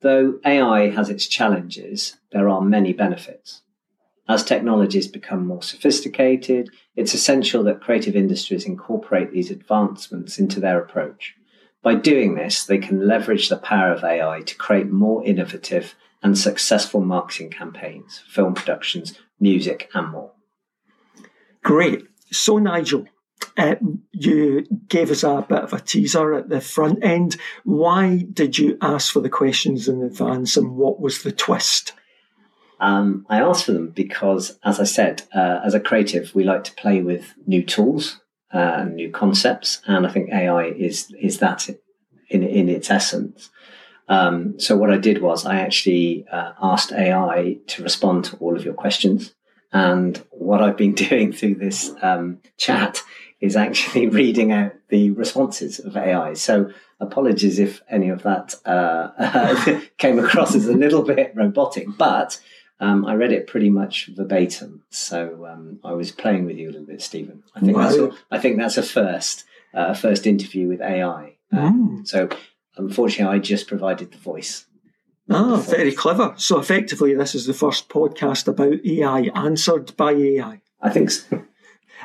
Though 0.02 0.38
AI 0.44 0.90
has 0.90 1.08
its 1.08 1.26
challenges, 1.26 2.16
there 2.30 2.48
are 2.48 2.60
many 2.60 2.92
benefits. 2.92 3.62
As 4.28 4.44
technologies 4.44 5.06
become 5.06 5.46
more 5.46 5.62
sophisticated, 5.62 6.70
it's 6.96 7.14
essential 7.14 7.62
that 7.64 7.80
creative 7.80 8.16
industries 8.16 8.66
incorporate 8.66 9.32
these 9.32 9.50
advancements 9.50 10.38
into 10.38 10.60
their 10.60 10.80
approach. 10.80 11.34
By 11.82 11.94
doing 11.94 12.34
this, 12.34 12.64
they 12.64 12.78
can 12.78 13.06
leverage 13.06 13.48
the 13.48 13.56
power 13.56 13.92
of 13.92 14.02
AI 14.02 14.40
to 14.40 14.56
create 14.56 14.90
more 14.90 15.24
innovative 15.24 15.94
and 16.22 16.36
successful 16.36 17.00
marketing 17.00 17.50
campaigns, 17.50 18.20
film 18.28 18.54
productions, 18.54 19.16
music, 19.38 19.88
and 19.94 20.10
more. 20.10 20.32
Great. 21.62 22.04
So, 22.32 22.58
Nigel, 22.58 23.06
uh, 23.56 23.76
you 24.12 24.66
gave 24.88 25.10
us 25.10 25.22
a 25.22 25.44
bit 25.48 25.62
of 25.62 25.72
a 25.72 25.80
teaser 25.80 26.34
at 26.34 26.48
the 26.48 26.60
front 26.60 27.04
end. 27.04 27.36
Why 27.64 28.24
did 28.32 28.58
you 28.58 28.76
ask 28.80 29.12
for 29.12 29.20
the 29.20 29.30
questions 29.30 29.88
in 29.88 30.02
advance 30.02 30.56
and 30.56 30.76
what 30.76 31.00
was 31.00 31.22
the 31.22 31.32
twist? 31.32 31.92
Um, 32.78 33.24
I 33.30 33.40
asked 33.40 33.64
for 33.64 33.72
them 33.72 33.88
because, 33.88 34.58
as 34.62 34.78
I 34.80 34.84
said, 34.84 35.22
uh, 35.34 35.60
as 35.64 35.74
a 35.74 35.80
creative, 35.80 36.34
we 36.34 36.44
like 36.44 36.64
to 36.64 36.74
play 36.74 37.00
with 37.00 37.32
new 37.46 37.62
tools 37.62 38.20
uh, 38.52 38.74
and 38.78 38.96
new 38.96 39.10
concepts, 39.10 39.80
and 39.86 40.06
I 40.06 40.10
think 40.10 40.30
AI 40.30 40.66
is 40.66 41.10
is 41.18 41.38
that 41.38 41.68
in 42.28 42.42
in 42.42 42.68
its 42.68 42.90
essence. 42.90 43.50
Um, 44.08 44.60
so 44.60 44.76
what 44.76 44.92
I 44.92 44.98
did 44.98 45.20
was 45.22 45.46
I 45.46 45.56
actually 45.60 46.26
uh, 46.30 46.52
asked 46.62 46.92
AI 46.92 47.58
to 47.66 47.82
respond 47.82 48.26
to 48.26 48.36
all 48.36 48.54
of 48.54 48.64
your 48.64 48.74
questions, 48.74 49.34
and 49.72 50.22
what 50.30 50.62
I've 50.62 50.76
been 50.76 50.94
doing 51.08 51.32
through 51.32 51.54
this 51.54 51.92
um, 52.02 52.40
chat 52.58 53.02
is 53.40 53.56
actually 53.56 54.06
reading 54.20 54.52
out 54.52 54.72
the 54.88 55.10
responses 55.10 55.78
of 55.78 55.96
AI. 55.96 56.34
So 56.34 56.70
apologies 57.00 57.58
if 57.58 57.82
any 57.88 58.08
of 58.08 58.22
that 58.22 58.54
uh, 58.64 59.80
came 59.98 60.18
across 60.18 60.54
as 60.54 60.66
a 60.68 60.72
little 60.72 61.02
bit 61.02 61.32
robotic, 61.34 61.86
but 61.98 62.40
um, 62.78 63.06
I 63.06 63.14
read 63.14 63.32
it 63.32 63.46
pretty 63.46 63.70
much 63.70 64.10
verbatim, 64.14 64.82
so 64.90 65.46
um, 65.46 65.80
I 65.82 65.92
was 65.92 66.12
playing 66.12 66.44
with 66.44 66.58
you 66.58 66.68
a 66.68 66.72
little 66.72 66.86
bit, 66.86 67.00
Steven. 67.00 67.42
I 67.54 67.60
think 67.60 67.76
wow. 67.76 67.82
that's 67.84 67.96
a, 67.96 68.10
I 68.30 68.38
think 68.38 68.58
that's 68.58 68.76
a 68.76 68.82
first, 68.82 69.44
uh, 69.72 69.94
first 69.94 70.26
interview 70.26 70.68
with 70.68 70.82
AI. 70.82 71.36
Um, 71.52 72.00
mm. 72.02 72.06
So, 72.06 72.28
unfortunately, 72.76 73.34
I 73.34 73.38
just 73.38 73.66
provided 73.66 74.12
the 74.12 74.18
voice. 74.18 74.66
Ah, 75.30 75.56
very 75.56 75.92
clever. 75.92 76.34
So, 76.36 76.58
effectively, 76.58 77.14
this 77.14 77.34
is 77.34 77.46
the 77.46 77.54
first 77.54 77.88
podcast 77.88 78.46
about 78.46 78.84
AI 78.84 79.30
answered 79.34 79.96
by 79.96 80.12
AI. 80.12 80.60
I 80.82 80.90
think 80.90 81.10
so. 81.10 81.44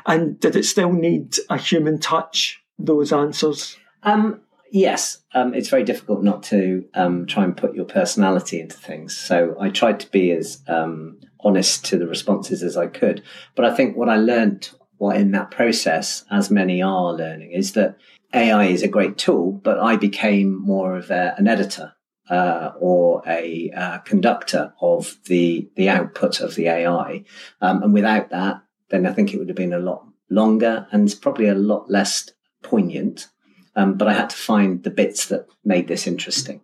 And 0.06 0.38
did 0.40 0.56
it 0.56 0.64
still 0.64 0.92
need 0.92 1.36
a 1.50 1.56
human 1.56 1.98
touch? 1.98 2.60
Those 2.78 3.12
answers. 3.12 3.76
Um, 4.02 4.40
Yes, 4.74 5.18
um, 5.34 5.52
it's 5.52 5.68
very 5.68 5.84
difficult 5.84 6.22
not 6.22 6.42
to 6.44 6.86
um, 6.94 7.26
try 7.26 7.44
and 7.44 7.54
put 7.54 7.74
your 7.74 7.84
personality 7.84 8.58
into 8.58 8.74
things. 8.74 9.14
So 9.14 9.54
I 9.60 9.68
tried 9.68 10.00
to 10.00 10.10
be 10.10 10.32
as 10.32 10.62
um, 10.66 11.20
honest 11.40 11.84
to 11.86 11.98
the 11.98 12.06
responses 12.06 12.62
as 12.62 12.74
I 12.74 12.86
could. 12.86 13.22
But 13.54 13.66
I 13.66 13.74
think 13.74 13.98
what 13.98 14.08
I 14.08 14.16
learned 14.16 14.70
what 14.96 15.16
in 15.16 15.32
that 15.32 15.50
process, 15.50 16.24
as 16.30 16.50
many 16.50 16.80
are 16.80 17.12
learning, 17.12 17.52
is 17.52 17.72
that 17.72 17.98
AI 18.32 18.64
is 18.64 18.82
a 18.82 18.88
great 18.88 19.18
tool, 19.18 19.52
but 19.52 19.78
I 19.78 19.96
became 19.96 20.58
more 20.58 20.96
of 20.96 21.10
a, 21.10 21.34
an 21.36 21.48
editor 21.48 21.92
uh, 22.30 22.70
or 22.80 23.22
a 23.26 23.70
uh, 23.76 23.98
conductor 23.98 24.72
of 24.80 25.18
the 25.26 25.68
the 25.76 25.90
output 25.90 26.40
of 26.40 26.54
the 26.54 26.68
AI. 26.68 27.24
Um, 27.60 27.82
and 27.82 27.92
without 27.92 28.30
that, 28.30 28.62
then 28.92 29.06
I 29.06 29.12
think 29.12 29.34
it 29.34 29.38
would 29.38 29.48
have 29.48 29.56
been 29.56 29.72
a 29.72 29.78
lot 29.80 30.06
longer 30.30 30.86
and 30.92 31.12
probably 31.20 31.48
a 31.48 31.54
lot 31.54 31.90
less 31.90 32.30
poignant 32.62 33.26
um, 33.74 33.94
but 33.94 34.08
I 34.08 34.12
had 34.12 34.30
to 34.30 34.36
find 34.36 34.82
the 34.82 34.90
bits 34.90 35.26
that 35.26 35.46
made 35.64 35.88
this 35.88 36.06
interesting. 36.06 36.60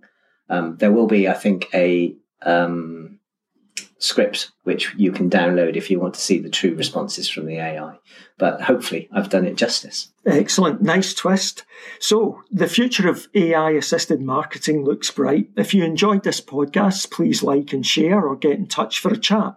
Um, 0.51 0.77
there 0.77 0.93
will 0.93 1.07
be, 1.07 1.29
I 1.29 1.35
think, 1.35 1.69
a 1.73 2.15
um, 2.43 3.18
script 3.99 4.51
which 4.69 4.95
you 4.99 5.11
can 5.11 5.31
download 5.31 5.77
if 5.77 5.91
you 5.91 5.99
want 5.99 6.13
to 6.13 6.21
see 6.21 6.39
the 6.39 6.51
true 6.51 6.75
responses 6.75 7.27
from 7.27 7.47
the 7.47 7.57
AI. 7.57 7.99
But 8.37 8.61
hopefully, 8.61 9.09
I've 9.11 9.31
done 9.31 9.47
it 9.47 9.57
justice. 9.57 10.11
Excellent. 10.27 10.83
Nice 10.83 11.15
twist. 11.15 11.65
So, 11.99 12.43
the 12.51 12.69
future 12.69 13.09
of 13.09 13.29
AI 13.35 13.71
assisted 13.71 14.21
marketing 14.21 14.85
looks 14.85 15.11
bright. 15.11 15.49
If 15.57 15.73
you 15.73 15.85
enjoyed 15.85 16.23
this 16.23 16.43
podcast, 16.43 17.11
please 17.11 17.43
like 17.43 17.73
and 17.73 17.85
share 17.85 18.27
or 18.27 18.37
get 18.37 18.59
in 18.59 18.67
touch 18.67 18.99
for 19.01 19.11
a 19.11 19.17
chat. 19.17 19.57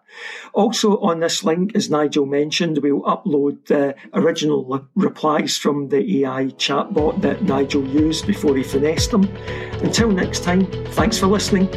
Also, 0.54 0.98
on 1.00 1.20
this 1.20 1.44
link, 1.44 1.76
as 1.76 1.90
Nigel 1.90 2.26
mentioned, 2.26 2.78
we'll 2.78 3.02
upload 3.02 3.66
the 3.66 3.96
original 4.14 4.88
replies 4.96 5.58
from 5.58 5.90
the 5.90 6.24
AI 6.24 6.46
chatbot 6.58 7.22
that 7.22 7.44
Nigel 7.44 7.86
used 7.86 8.26
before 8.26 8.56
he 8.56 8.64
finessed 8.64 9.12
them. 9.12 9.26
Until 9.84 10.10
next 10.10 10.46
time, 10.46 10.66
thanks 10.94 11.18
for 11.18 11.28
listening. 11.28 11.68